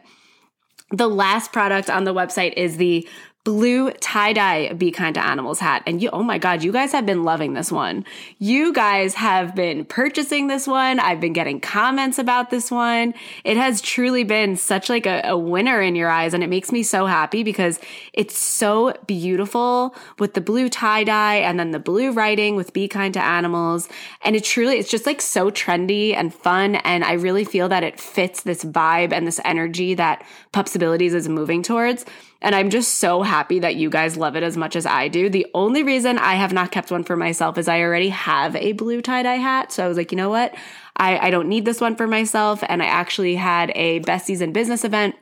The 0.92 1.08
last 1.08 1.52
product 1.54 1.90
on 1.92 2.04
the 2.04 2.14
website 2.14 2.54
is 2.54 2.78
the 2.78 3.08
blue 3.46 3.92
tie 3.94 4.34
dye 4.34 4.74
Be 4.74 4.92
Kind 4.92 5.16
to 5.16 5.26
Animals 5.26 5.60
hat. 5.60 5.82
And 5.86 6.02
you, 6.02 6.10
oh 6.12 6.24
my 6.24 6.38
God, 6.38 6.64
you 6.64 6.72
guys 6.72 6.92
have 6.92 7.06
been 7.06 7.24
loving 7.24 7.54
this 7.54 7.72
one. 7.72 8.06
You 8.38 8.74
guys 8.74 9.16
have 9.16 9.56
been 9.56 9.86
purchasing 9.86 10.48
this 10.48 10.68
one. 10.68 11.00
I've 11.00 11.22
been 11.22 11.34
getting 11.34 11.60
comments 11.60 12.20
about 12.20 12.50
this 12.50 12.70
one. 12.70 13.14
It 13.44 13.58
has 13.58 13.82
truly 13.82 14.24
been 14.24 14.56
such 14.56 14.90
like 14.90 15.06
a, 15.06 15.22
a 15.24 15.38
winner 15.38 15.82
in 15.82 15.96
your 15.96 16.10
eyes. 16.10 16.34
And 16.34 16.44
it 16.44 16.48
makes 16.48 16.72
me 16.72 16.84
so 16.84 17.06
happy 17.06 17.44
because 17.44 17.80
it's 18.14 18.38
so 18.38 18.94
beautiful 19.08 19.96
with 20.20 20.34
the 20.34 20.42
blue 20.42 20.70
tie 20.70 21.06
dye 21.06 21.38
and 21.38 21.60
then 21.60 21.72
the 21.72 21.80
blue 21.80 22.12
writing 22.12 22.56
with 22.56 22.74
Be 22.74 22.88
Kind 22.88 23.14
to 23.14 23.24
Animals. 23.24 23.88
And 24.22 24.36
it 24.36 24.44
truly, 24.44 24.78
it's 24.78 24.92
just 24.92 25.06
like 25.06 25.22
so 25.22 25.50
trendy 25.50 26.14
and 26.14 26.34
fun. 26.34 26.76
And 26.76 27.04
I 27.06 27.14
really 27.14 27.46
feel 27.46 27.70
that 27.70 27.84
it 27.84 28.00
fits 28.00 28.44
this 28.44 28.66
vibe 28.66 29.14
and 29.14 29.26
this 29.26 29.40
energy 29.46 29.94
that 29.96 30.26
Pupsibilities 30.54 31.14
is 31.14 31.30
moving 31.30 31.64
towards. 31.64 32.06
And 32.42 32.56
I'm 32.56 32.70
just 32.70 32.96
so 32.96 33.22
happy 33.22 33.60
that 33.60 33.76
you 33.76 33.90
guys 33.90 34.16
love 34.16 34.36
it 34.36 34.44
as 34.44 34.56
much 34.56 34.76
as 34.76 34.86
I 34.86 35.10
do. 35.10 35.30
The 35.30 35.48
only 35.54 35.84
reason 35.84 36.18
I 36.18 36.36
have 36.36 36.54
not 36.54 36.72
kept 36.72 36.90
one 36.90 37.04
for 37.04 37.18
myself 37.18 37.58
is 37.58 37.68
I 37.68 37.82
already 37.82 38.10
have 38.10 38.56
a 38.56 38.72
blue 38.74 39.02
tie 39.02 39.24
dye 39.24 39.36
hat. 39.36 39.72
So 39.74 39.84
I 39.84 39.88
was 39.88 39.98
like, 39.98 40.12
you 40.12 40.16
know 40.16 40.30
what? 40.30 40.56
I, 40.96 41.18
I 41.18 41.30
don't 41.32 41.50
need 41.50 41.66
this 41.66 41.82
one 41.82 41.96
for 41.96 42.08
myself. 42.08 42.64
And 42.68 42.82
I 42.82 42.86
actually 42.86 43.36
had 43.36 43.72
a 43.76 44.00
besties 44.02 44.42
in 44.42 44.54
business 44.54 44.86
event 44.86 45.16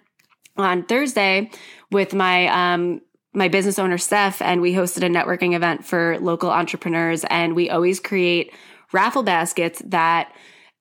on 0.58 0.84
Thursday 0.84 1.50
with 1.92 2.14
my 2.14 2.48
um, 2.48 3.02
my 3.34 3.48
business 3.48 3.78
owner 3.78 4.00
Steph, 4.00 4.42
and 4.42 4.62
we 4.62 4.74
hosted 4.74 5.06
a 5.06 5.10
networking 5.10 5.56
event 5.56 5.86
for 5.86 6.18
local 6.20 6.50
entrepreneurs. 6.50 7.24
And 7.26 7.56
we 7.56 7.70
always 7.70 8.00
create 8.00 8.52
raffle 8.92 9.24
baskets 9.24 9.82
that 9.86 10.34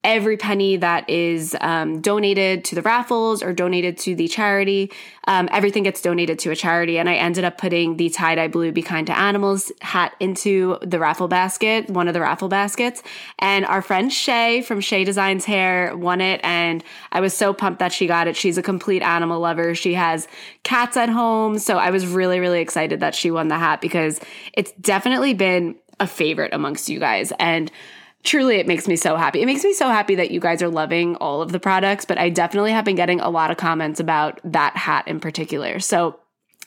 every 0.07 0.37
penny 0.37 0.77
that 0.77 1.11
is 1.11 1.57
um, 1.61 2.01
donated 2.01 2.65
to 2.65 2.77
the 2.77 2.83
raffles 2.83 3.43
or 3.43 3.53
donated 3.53 3.99
to 3.99 4.15
the 4.15 4.29
charity, 4.29 4.91
um, 5.25 5.49
everything 5.51 5.83
gets 5.83 6.01
donated 6.01 6.39
to 6.39 6.53
a 6.53 6.57
charity. 6.57 6.97
And 6.97 7.11
I 7.11 7.17
ended 7.17 7.43
up 7.43 7.59
putting 7.59 7.97
the 7.97 8.09
tie 8.09 8.37
dye 8.37 8.47
blue 8.47 8.71
Be 8.71 8.83
Kind 8.83 9.09
to 9.09 9.19
Animals 9.19 9.73
hat 9.83 10.15
into 10.21 10.79
the 10.81 11.01
raffle 11.01 11.27
basket, 11.27 11.91
one 11.91 12.07
of 12.07 12.15
the 12.15 12.21
raffle 12.21 12.49
baskets. 12.49 13.03
And 13.41 13.67
our 13.67 13.83
friend 13.83 14.13
Shay 14.13 14.63
from 14.63 14.81
Shay 14.81 15.03
Designs 15.03 15.45
Hair 15.45 15.97
won 15.97 16.21
it. 16.21 16.41
And 16.45 16.85
I 17.11 17.21
was 17.21 17.35
so 17.35 17.53
pumped 17.53 17.81
that 17.81 17.93
she 17.93 18.07
got 18.07 18.29
it. 18.29 18.37
She's 18.37 18.57
a 18.57 18.63
complete 18.63 19.03
animal 19.03 19.41
lover. 19.41 19.75
She 19.75 19.95
has 19.95 20.29
cats 20.63 20.97
at 20.97 21.09
home. 21.09 21.59
So 21.59 21.79
I 21.79 21.91
was 21.91 22.07
really, 22.07 22.39
really 22.39 22.61
excited 22.61 23.01
that 23.01 23.17
she 23.17 23.33
won 23.33 23.49
the 23.49 23.59
hat 23.59 23.81
because 23.81 24.21
it's 24.53 24.71
definitely 24.81 25.35
been 25.35 25.75
a 25.99 26.07
favorite 26.07 26.55
amongst 26.55 26.89
you 26.89 27.01
guys. 27.01 27.33
And 27.41 27.73
truly 28.23 28.57
it 28.57 28.67
makes 28.67 28.89
me 28.89 28.97
so 28.97 29.17
happy. 29.17 29.41
It 29.41 29.47
makes 29.47 29.65
me 29.65 29.73
so 29.73 29.89
happy 29.89 30.17
that 30.17 30.31
you 30.31 30.41
guys 30.41 30.63
are 30.63 30.69
loving 30.69 31.17
all 31.17 31.43
of 31.43 31.53
the 31.53 31.61
products, 31.61 32.05
but 32.05 32.19
I 32.19 32.31
definitely 32.31 32.73
have 32.73 32.85
been 32.85 32.97
getting 32.97 33.21
a 33.21 33.31
lot 33.31 33.51
of 33.51 33.57
comments 33.57 34.01
about 34.01 34.41
that 34.45 34.77
hat 34.77 35.07
in 35.07 35.21
particular. 35.21 35.81
So 35.81 36.19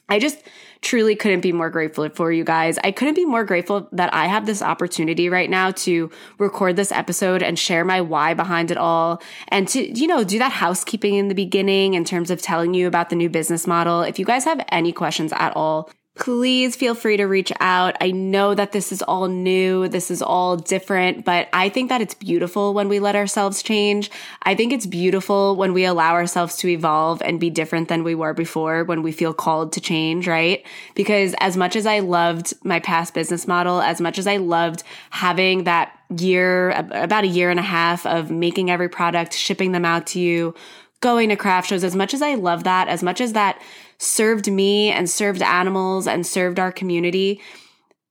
I 0.09 0.19
just 0.19 0.43
truly 0.81 1.15
couldn't 1.15 1.41
be 1.41 1.51
more 1.51 1.69
grateful 1.69 2.09
for 2.09 2.31
you 2.31 2.43
guys. 2.43 2.79
I 2.83 2.91
couldn't 2.91 3.13
be 3.13 3.25
more 3.25 3.43
grateful 3.43 3.87
that 3.91 4.13
I 4.13 4.27
have 4.27 4.45
this 4.45 4.61
opportunity 4.61 5.29
right 5.29 5.49
now 5.49 5.71
to 5.71 6.09
record 6.37 6.77
this 6.77 6.91
episode 6.91 7.43
and 7.43 7.59
share 7.59 7.85
my 7.85 8.01
why 8.01 8.33
behind 8.33 8.71
it 8.71 8.77
all 8.77 9.21
and 9.49 9.67
to, 9.69 9.99
you 9.99 10.07
know, 10.07 10.23
do 10.23 10.39
that 10.39 10.51
housekeeping 10.53 11.15
in 11.15 11.27
the 11.27 11.35
beginning 11.35 11.93
in 11.93 12.05
terms 12.05 12.31
of 12.31 12.41
telling 12.41 12.73
you 12.73 12.87
about 12.87 13.09
the 13.09 13.15
new 13.15 13.29
business 13.29 13.67
model. 13.67 14.01
If 14.01 14.17
you 14.17 14.25
guys 14.25 14.45
have 14.45 14.65
any 14.69 14.91
questions 14.91 15.33
at 15.33 15.55
all, 15.55 15.91
please 16.19 16.75
feel 16.75 16.93
free 16.93 17.15
to 17.15 17.23
reach 17.23 17.51
out. 17.61 17.95
I 18.01 18.11
know 18.11 18.53
that 18.53 18.73
this 18.73 18.91
is 18.91 19.01
all 19.01 19.29
new. 19.29 19.87
This 19.87 20.11
is 20.11 20.21
all 20.21 20.57
different, 20.57 21.23
but 21.23 21.47
I 21.53 21.69
think 21.69 21.87
that 21.89 22.01
it's 22.01 22.13
beautiful 22.13 22.73
when 22.73 22.89
we 22.89 22.99
let 22.99 23.15
ourselves 23.15 23.63
change. 23.63 24.11
I 24.43 24.53
think 24.53 24.73
it's 24.73 24.85
beautiful 24.85 25.55
when 25.55 25.73
we 25.73 25.85
allow 25.85 26.13
ourselves 26.13 26.57
to 26.57 26.67
evolve 26.67 27.21
and 27.21 27.39
be 27.39 27.49
different 27.49 27.87
than 27.87 28.03
we 28.03 28.15
were 28.15 28.33
before 28.33 28.83
when 28.83 29.01
we 29.01 29.13
feel 29.13 29.33
called 29.33 29.71
to 29.73 29.81
change, 29.81 30.27
right? 30.27 30.65
Because 30.93 31.33
as 31.39 31.55
much 31.55 31.77
as 31.77 31.85
I 31.85 31.99
loved 31.99 32.53
my 32.65 32.79
past 32.81 33.13
business 33.13 33.47
model, 33.47 33.81
as 33.81 34.01
much 34.01 34.19
as 34.19 34.27
I 34.27 34.37
loved 34.37 34.83
having 35.11 35.63
that 35.63 35.97
year, 36.17 36.71
about 36.71 37.23
a 37.23 37.27
year 37.27 37.49
and 37.49 37.59
a 37.59 37.63
half 37.63 38.05
of 38.05 38.29
making 38.29 38.69
every 38.69 38.89
product, 38.89 39.33
shipping 39.33 39.71
them 39.71 39.85
out 39.85 40.07
to 40.07 40.19
you, 40.19 40.53
going 40.99 41.29
to 41.29 41.37
craft 41.37 41.69
shows, 41.69 41.85
as 41.85 41.95
much 41.95 42.13
as 42.13 42.21
I 42.21 42.35
love 42.35 42.65
that, 42.65 42.89
as 42.89 43.01
much 43.01 43.21
as 43.21 43.31
that 43.31 43.61
served 43.99 44.51
me 44.51 44.89
and 44.91 45.09
served 45.09 45.41
animals 45.41 46.07
and 46.07 46.25
served 46.25 46.59
our 46.59 46.71
community. 46.71 47.41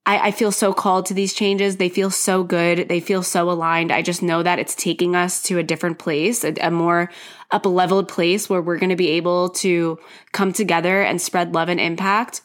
I, 0.05 0.29
I, 0.29 0.31
feel 0.31 0.53
so 0.53 0.73
called 0.73 1.07
to 1.07 1.15
these 1.15 1.35
changes. 1.35 1.77
They 1.77 1.89
feel 1.89 2.11
so 2.11 2.43
good. 2.43 2.89
They 2.89 3.01
feel 3.01 3.23
so 3.23 3.51
aligned. 3.51 3.91
I 3.91 4.03
just 4.03 4.23
know 4.23 4.43
that 4.43 4.59
it's 4.59 4.75
taking 4.75 5.17
us 5.17 5.43
to 5.45 5.59
a 5.59 5.63
different 5.63 5.99
place, 5.99 6.45
a, 6.45 6.55
a 6.61 6.71
more 6.71 7.11
up 7.51 7.67
leveled 7.67 8.09
place 8.09 8.49
where 8.49 8.63
we're 8.63 8.79
going 8.79 8.91
to 8.91 8.97
be 8.97 9.11
able 9.11 9.51
to 9.51 9.99
come 10.33 10.53
together 10.53 11.03
and 11.03 11.21
spread 11.21 11.55
love 11.55 11.69
and 11.69 11.81
impact 11.81 12.43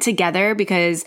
together 0.00 0.54
because 0.54 1.04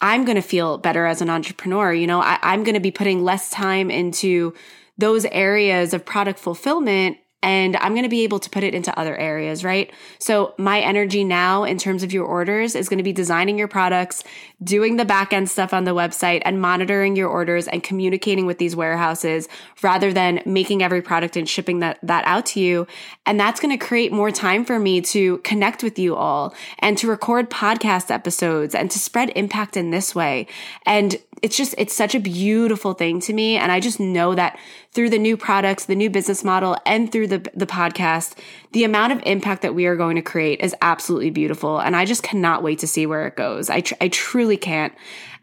I'm 0.00 0.24
going 0.24 0.36
to 0.36 0.42
feel 0.42 0.78
better 0.78 1.06
as 1.06 1.20
an 1.20 1.30
entrepreneur. 1.30 1.92
You 1.92 2.06
know, 2.06 2.20
I, 2.20 2.38
I'm 2.42 2.64
going 2.64 2.74
to 2.74 2.80
be 2.80 2.90
putting 2.90 3.22
less 3.22 3.50
time 3.50 3.90
into 3.90 4.54
those 4.96 5.24
areas 5.26 5.94
of 5.94 6.04
product 6.04 6.38
fulfillment 6.38 7.18
and 7.42 7.76
I'm 7.76 7.92
going 7.92 8.02
to 8.02 8.10
be 8.10 8.22
able 8.24 8.38
to 8.40 8.50
put 8.50 8.64
it 8.64 8.74
into 8.74 8.96
other 8.98 9.16
areas, 9.16 9.64
right? 9.64 9.90
So 10.18 10.54
my 10.58 10.80
energy 10.80 11.24
now 11.24 11.64
in 11.64 11.78
terms 11.78 12.02
of 12.02 12.12
your 12.12 12.26
orders 12.26 12.74
is 12.74 12.88
going 12.88 12.98
to 12.98 13.04
be 13.04 13.12
designing 13.12 13.58
your 13.58 13.68
products, 13.68 14.22
doing 14.62 14.96
the 14.96 15.06
back 15.06 15.32
end 15.32 15.48
stuff 15.48 15.72
on 15.72 15.84
the 15.84 15.94
website 15.94 16.42
and 16.44 16.60
monitoring 16.60 17.16
your 17.16 17.28
orders 17.28 17.66
and 17.66 17.82
communicating 17.82 18.44
with 18.44 18.58
these 18.58 18.76
warehouses 18.76 19.48
rather 19.82 20.12
than 20.12 20.42
making 20.44 20.82
every 20.82 21.00
product 21.00 21.36
and 21.36 21.48
shipping 21.48 21.78
that, 21.78 21.98
that 22.02 22.24
out 22.26 22.44
to 22.44 22.60
you. 22.60 22.86
And 23.24 23.40
that's 23.40 23.58
going 23.58 23.76
to 23.76 23.82
create 23.82 24.12
more 24.12 24.30
time 24.30 24.64
for 24.64 24.78
me 24.78 25.00
to 25.00 25.38
connect 25.38 25.82
with 25.82 25.98
you 25.98 26.16
all 26.16 26.54
and 26.80 26.98
to 26.98 27.08
record 27.08 27.48
podcast 27.48 28.10
episodes 28.10 28.74
and 28.74 28.90
to 28.90 28.98
spread 28.98 29.32
impact 29.34 29.78
in 29.78 29.90
this 29.90 30.14
way. 30.14 30.46
And 30.84 31.16
it's 31.40 31.56
just, 31.56 31.74
it's 31.78 31.94
such 31.94 32.14
a 32.14 32.20
beautiful 32.20 32.92
thing 32.92 33.18
to 33.20 33.32
me. 33.32 33.56
And 33.56 33.72
I 33.72 33.80
just 33.80 33.98
know 33.98 34.34
that 34.34 34.58
through 34.92 35.10
the 35.10 35.18
new 35.18 35.36
products, 35.36 35.84
the 35.84 35.94
new 35.94 36.10
business 36.10 36.42
model, 36.42 36.76
and 36.84 37.12
through 37.12 37.28
the, 37.28 37.50
the 37.54 37.66
podcast, 37.66 38.36
the 38.72 38.84
amount 38.84 39.12
of 39.12 39.22
impact 39.24 39.62
that 39.62 39.74
we 39.74 39.86
are 39.86 39.96
going 39.96 40.16
to 40.16 40.22
create 40.22 40.60
is 40.60 40.74
absolutely 40.82 41.30
beautiful. 41.30 41.78
And 41.78 41.94
I 41.94 42.04
just 42.04 42.22
cannot 42.22 42.62
wait 42.62 42.80
to 42.80 42.86
see 42.86 43.06
where 43.06 43.26
it 43.26 43.36
goes. 43.36 43.70
I, 43.70 43.80
tr- 43.80 43.94
I 44.00 44.08
truly 44.08 44.56
can't. 44.56 44.92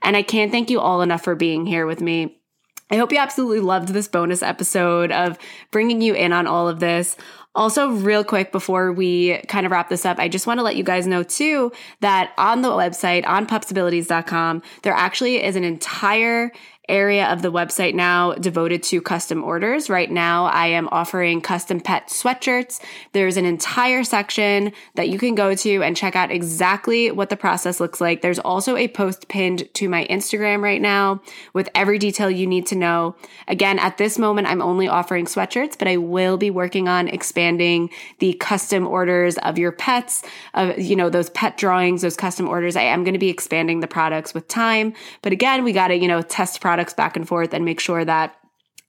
And 0.04 0.18
I 0.18 0.22
can't 0.22 0.52
thank 0.52 0.70
you 0.70 0.80
all 0.80 1.02
enough 1.02 1.24
for 1.24 1.36
being 1.36 1.66
here 1.66 1.86
with 1.86 2.02
me. 2.02 2.38
I 2.90 2.96
hope 2.96 3.12
you 3.12 3.18
absolutely 3.18 3.60
loved 3.60 3.90
this 3.90 4.08
bonus 4.08 4.42
episode 4.42 5.12
of 5.12 5.38
bringing 5.72 6.02
you 6.02 6.14
in 6.14 6.32
on 6.32 6.48
all 6.48 6.70
of 6.70 6.80
this. 6.80 7.18
Also, 7.54 7.90
real 7.90 8.24
quick 8.24 8.52
before 8.52 8.94
we 8.94 9.40
kind 9.48 9.66
of 9.66 9.72
wrap 9.72 9.90
this 9.90 10.06
up, 10.06 10.20
I 10.20 10.28
just 10.30 10.46
want 10.46 10.60
to 10.60 10.64
let 10.64 10.76
you 10.76 10.84
guys 10.84 11.08
know 11.08 11.24
too 11.24 11.72
that 12.02 12.32
on 12.38 12.62
the 12.62 12.70
website, 12.70 13.28
on 13.28 13.48
pupsibilities.com, 13.48 14.62
there 14.84 14.94
actually 14.94 15.44
is 15.44 15.56
an 15.56 15.64
entire 15.64 16.52
area 16.90 17.28
of 17.28 17.42
the 17.42 17.52
website 17.52 17.94
now 17.94 18.34
devoted 18.34 18.82
to 18.84 19.02
custom 19.02 19.44
orders. 19.44 19.90
Right 19.90 20.10
now, 20.10 20.46
I 20.46 20.68
am 20.68 20.88
offering 20.92 21.42
custom 21.42 21.82
pet 21.82 22.08
sweatshirts. 22.08 22.80
There's 23.12 23.36
an 23.36 23.46
entire 23.46 24.04
section 24.04 24.72
that 24.96 25.10
you 25.10 25.20
can 25.20 25.36
go 25.36 25.54
to 25.54 25.84
and 25.84 25.98
check 25.98 26.16
out 26.16 26.32
exactly 26.32 27.12
what 27.12 27.30
the 27.30 27.36
process 27.36 27.80
looks 27.80 28.00
like. 28.00 28.22
There's 28.22 28.40
also 28.40 28.78
a 28.78 28.88
post 28.88 29.28
pinned 29.28 29.68
to 29.76 29.90
my 29.90 30.06
Instagram 30.10 30.62
right 30.62 30.82
now 30.82 31.22
with 31.54 31.68
every 31.76 32.00
detail 32.00 32.32
you 32.32 32.48
need 32.48 32.66
to 32.68 32.76
know. 32.76 33.16
Again, 33.50 33.80
at 33.80 33.98
this 33.98 34.18
moment, 34.18 34.48
I'm 34.48 34.62
only 34.62 34.88
offering 34.88 35.26
sweatshirts, 35.26 35.78
but 35.78 35.90
I 35.90 35.98
will 35.98 36.38
be 36.38 36.50
working 36.50 36.88
on 36.88 37.10
expanding 37.10 37.90
the 38.20 38.34
custom 38.34 38.88
orders 38.88 39.38
of 39.40 39.58
your 39.58 39.74
pets, 39.74 40.24
of, 40.54 40.80
you 40.80 40.96
know, 40.96 41.10
those 41.10 41.30
pet 41.32 41.58
drawings, 41.58 42.02
those 42.02 42.16
custom 42.16 42.48
orders. 42.48 42.76
I 42.78 42.84
am 42.84 43.04
going 43.04 43.14
to 43.14 43.20
be 43.20 43.30
expanding 43.30 43.82
the 43.82 43.88
products 43.88 44.34
with 44.34 44.48
time. 44.48 44.94
But 45.22 45.34
again, 45.34 45.66
we 45.66 45.74
got 45.74 45.90
to, 45.90 45.96
you 45.96 46.08
know, 46.08 46.22
test 46.22 46.62
products 46.62 46.77
products 46.78 46.94
back 46.94 47.18
and 47.18 47.28
forth 47.28 47.56
and 47.56 47.66
make 47.66 47.80
sure 47.80 48.06
that 48.06 48.36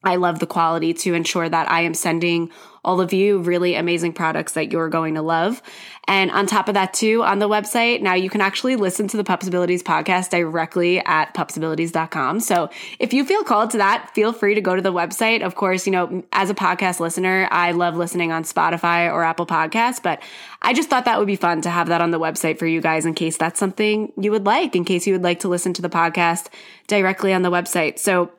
I 0.05 0.17
love 0.17 0.39
the 0.39 0.47
quality 0.47 0.95
to 0.95 1.15
ensure 1.15 1.49
that 1.49 1.71
I 1.71 1.81
am 1.81 1.93
sending 1.95 2.51
all 2.85 3.01
of 3.01 3.13
you 3.13 3.41
really 3.41 3.75
amazing 3.75 4.13
products 4.13 4.53
that 4.53 4.71
you're 4.71 4.89
going 4.89 5.15
to 5.15 5.23
love. 5.23 5.61
And 6.07 6.31
on 6.31 6.47
top 6.47 6.69
of 6.69 6.75
that, 6.75 6.95
too, 6.95 7.23
on 7.25 7.41
the 7.41 7.49
website, 7.49 8.01
now 8.01 8.15
you 8.15 8.31
can 8.31 8.41
actually 8.41 8.77
listen 8.77 9.09
to 9.09 9.17
the 9.17 9.25
Pupsibilities 9.25 9.83
podcast 9.83 10.31
directly 10.31 11.05
at 11.05 11.35
pupsibilities.com. 11.35 12.41
So 12.41 12.71
if 13.01 13.13
you 13.13 13.25
feel 13.25 13.43
called 13.43 13.71
to 13.73 13.79
that, 13.79 14.15
feel 14.15 14.33
free 14.33 14.55
to 14.55 14.61
go 14.61 14.77
to 14.77 14.81
the 14.81 14.93
website. 14.93 15.43
Of 15.43 15.57
course, 15.57 15.85
you 15.85 15.93
know, 15.93 16.23
as 16.33 16.49
a 16.49 16.55
podcast 16.55 17.01
listener, 17.01 17.49
I 17.51 17.73
love 17.73 17.97
listening 17.97 18.31
on 18.31 18.45
Spotify 18.45 19.13
or 19.13 19.25
Apple 19.25 19.47
Podcasts, 19.47 20.03
but 20.03 20.23
I 20.63 20.73
just 20.73 20.89
thought 20.89 21.05
that 21.07 21.19
would 21.19 21.27
be 21.27 21.37
fun 21.37 21.61
to 21.63 21.71
have 21.71 21.89
that 21.89 22.01
on 22.01 22.13
the 22.13 22.21
website 22.21 22.59
for 22.59 22.67
you 22.67 22.81
guys 22.81 23.05
in 23.05 23.15
case 23.15 23.37
that's 23.37 23.59
something 23.59 24.13
you 24.17 24.31
would 24.31 24.47
like, 24.47 24.77
in 24.77 24.85
case 24.85 25.07
you 25.07 25.13
would 25.13 25.25
like 25.25 25.41
to 25.41 25.49
listen 25.49 25.75
to 25.75 25.83
the 25.83 25.91
podcast 25.91 26.47
directly 26.87 27.35
on 27.35 27.43
the 27.43 27.51
website. 27.51 27.99
So 27.99 28.31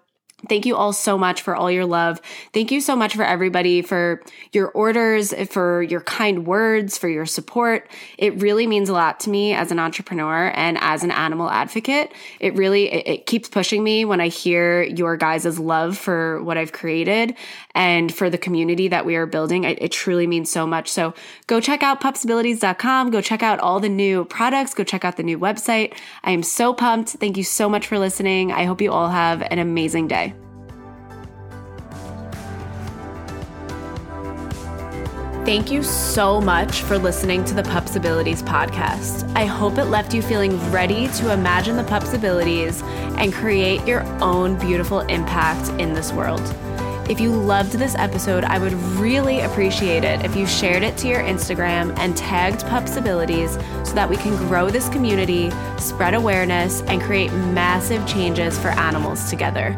Thank 0.47 0.65
you 0.65 0.75
all 0.75 0.93
so 0.93 1.17
much 1.17 1.41
for 1.41 1.56
all 1.56 1.69
your 1.69 1.86
love. 1.86 2.21
Thank 2.54 2.71
you 2.71 2.80
so 2.80 2.95
much 2.95 3.15
for 3.15 3.23
everybody 3.23 3.82
for 3.82 4.21
your 4.54 4.69
orders, 4.69 5.34
for 5.49 5.84
your 5.84 6.02
kind 6.02 6.47
words, 6.47 6.97
for 6.97 7.10
your 7.10 7.25
support. 7.25 7.89
It 8.17 8.41
really 8.41 8.65
means 8.65 8.88
a 8.88 8.93
lot 8.93 9.19
to 9.21 9.30
me 9.30 9.54
as 9.54 9.71
an 9.71 9.80
entrepreneur 9.80 10.52
and 10.56 10.78
as 10.80 11.04
an 11.04 11.12
animal 11.12 11.49
advocate. 11.49 12.13
It 12.39 12.56
really 12.56 12.91
it, 12.91 13.08
it 13.08 13.25
keeps 13.25 13.49
pushing 13.49 13.84
me 13.84 14.06
when 14.06 14.21
I 14.21 14.30
hear 14.30 14.84
your 14.84 15.17
guys' 15.17 15.60
love 15.60 15.97
for 15.97 16.41
what 16.43 16.58
I've 16.58 16.71
created 16.71 17.36
and 17.79 18.13
for 18.13 18.29
the 18.29 18.37
community 18.37 18.89
that 18.89 19.05
we 19.05 19.15
are 19.15 19.25
building. 19.25 19.63
It, 19.63 19.81
it 19.81 19.93
truly 19.93 20.27
means 20.27 20.51
so 20.51 20.67
much. 20.67 20.89
So 20.89 21.13
go 21.47 21.61
check 21.61 21.81
out 21.81 22.01
pupsibilities.com. 22.01 23.09
Go 23.09 23.21
check 23.21 23.41
out 23.41 23.57
all 23.59 23.79
the 23.79 23.87
new 23.87 24.25
products. 24.25 24.73
Go 24.73 24.83
check 24.83 25.05
out 25.05 25.15
the 25.15 25.23
new 25.23 25.39
website. 25.39 25.93
I 26.25 26.31
am 26.31 26.43
so 26.43 26.73
pumped. 26.73 27.11
Thank 27.11 27.37
you 27.37 27.43
so 27.45 27.69
much 27.69 27.87
for 27.87 27.97
listening. 27.97 28.51
I 28.51 28.65
hope 28.65 28.81
you 28.81 28.91
all 28.91 29.07
have 29.07 29.41
an 29.43 29.59
amazing 29.59 30.09
day. 30.09 30.33
Thank 35.45 35.71
you 35.71 35.81
so 35.81 36.41
much 36.41 36.81
for 36.81 36.97
listening 36.97 37.45
to 37.45 37.53
the 37.53 37.63
Pupsibilities 37.63 38.43
podcast. 38.43 39.33
I 39.35 39.45
hope 39.45 39.77
it 39.77 39.85
left 39.85 40.13
you 40.13 40.21
feeling 40.21 40.59
ready 40.69 41.07
to 41.07 41.31
imagine 41.31 41.77
the 41.77 41.83
Pupsibilities 41.83 42.83
and 43.17 43.33
create 43.33 43.87
your 43.87 44.03
own 44.21 44.59
beautiful 44.59 44.99
impact 44.99 45.69
in 45.81 45.93
this 45.93 46.11
world. 46.11 46.43
If 47.09 47.19
you 47.19 47.31
loved 47.31 47.71
this 47.71 47.95
episode, 47.95 48.43
I 48.43 48.59
would 48.59 48.73
really 48.73 49.39
appreciate 49.39 50.03
it 50.03 50.23
if 50.23 50.35
you 50.35 50.45
shared 50.45 50.83
it 50.83 50.95
to 50.97 51.07
your 51.07 51.23
Instagram 51.23 51.97
and 51.97 52.15
tagged 52.15 52.59
Pupsibilities 52.67 53.53
so 53.83 53.95
that 53.95 54.07
we 54.07 54.15
can 54.15 54.37
grow 54.47 54.69
this 54.69 54.89
community, 54.89 55.49
spread 55.79 56.13
awareness, 56.13 56.83
and 56.83 57.01
create 57.01 57.31
massive 57.31 58.05
changes 58.05 58.59
for 58.59 58.67
animals 58.67 59.27
together. 59.27 59.75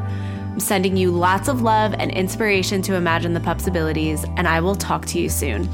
I'm 0.51 0.59
sending 0.59 0.97
you 0.97 1.09
lots 1.09 1.47
of 1.47 1.61
love 1.61 1.93
and 1.93 2.11
inspiration 2.11 2.81
to 2.81 2.95
imagine 2.95 3.33
the 3.33 3.39
Pupsibilities, 3.39 4.25
and 4.35 4.45
I 4.45 4.59
will 4.59 4.75
talk 4.75 5.05
to 5.05 5.19
you 5.21 5.29
soon. 5.29 5.69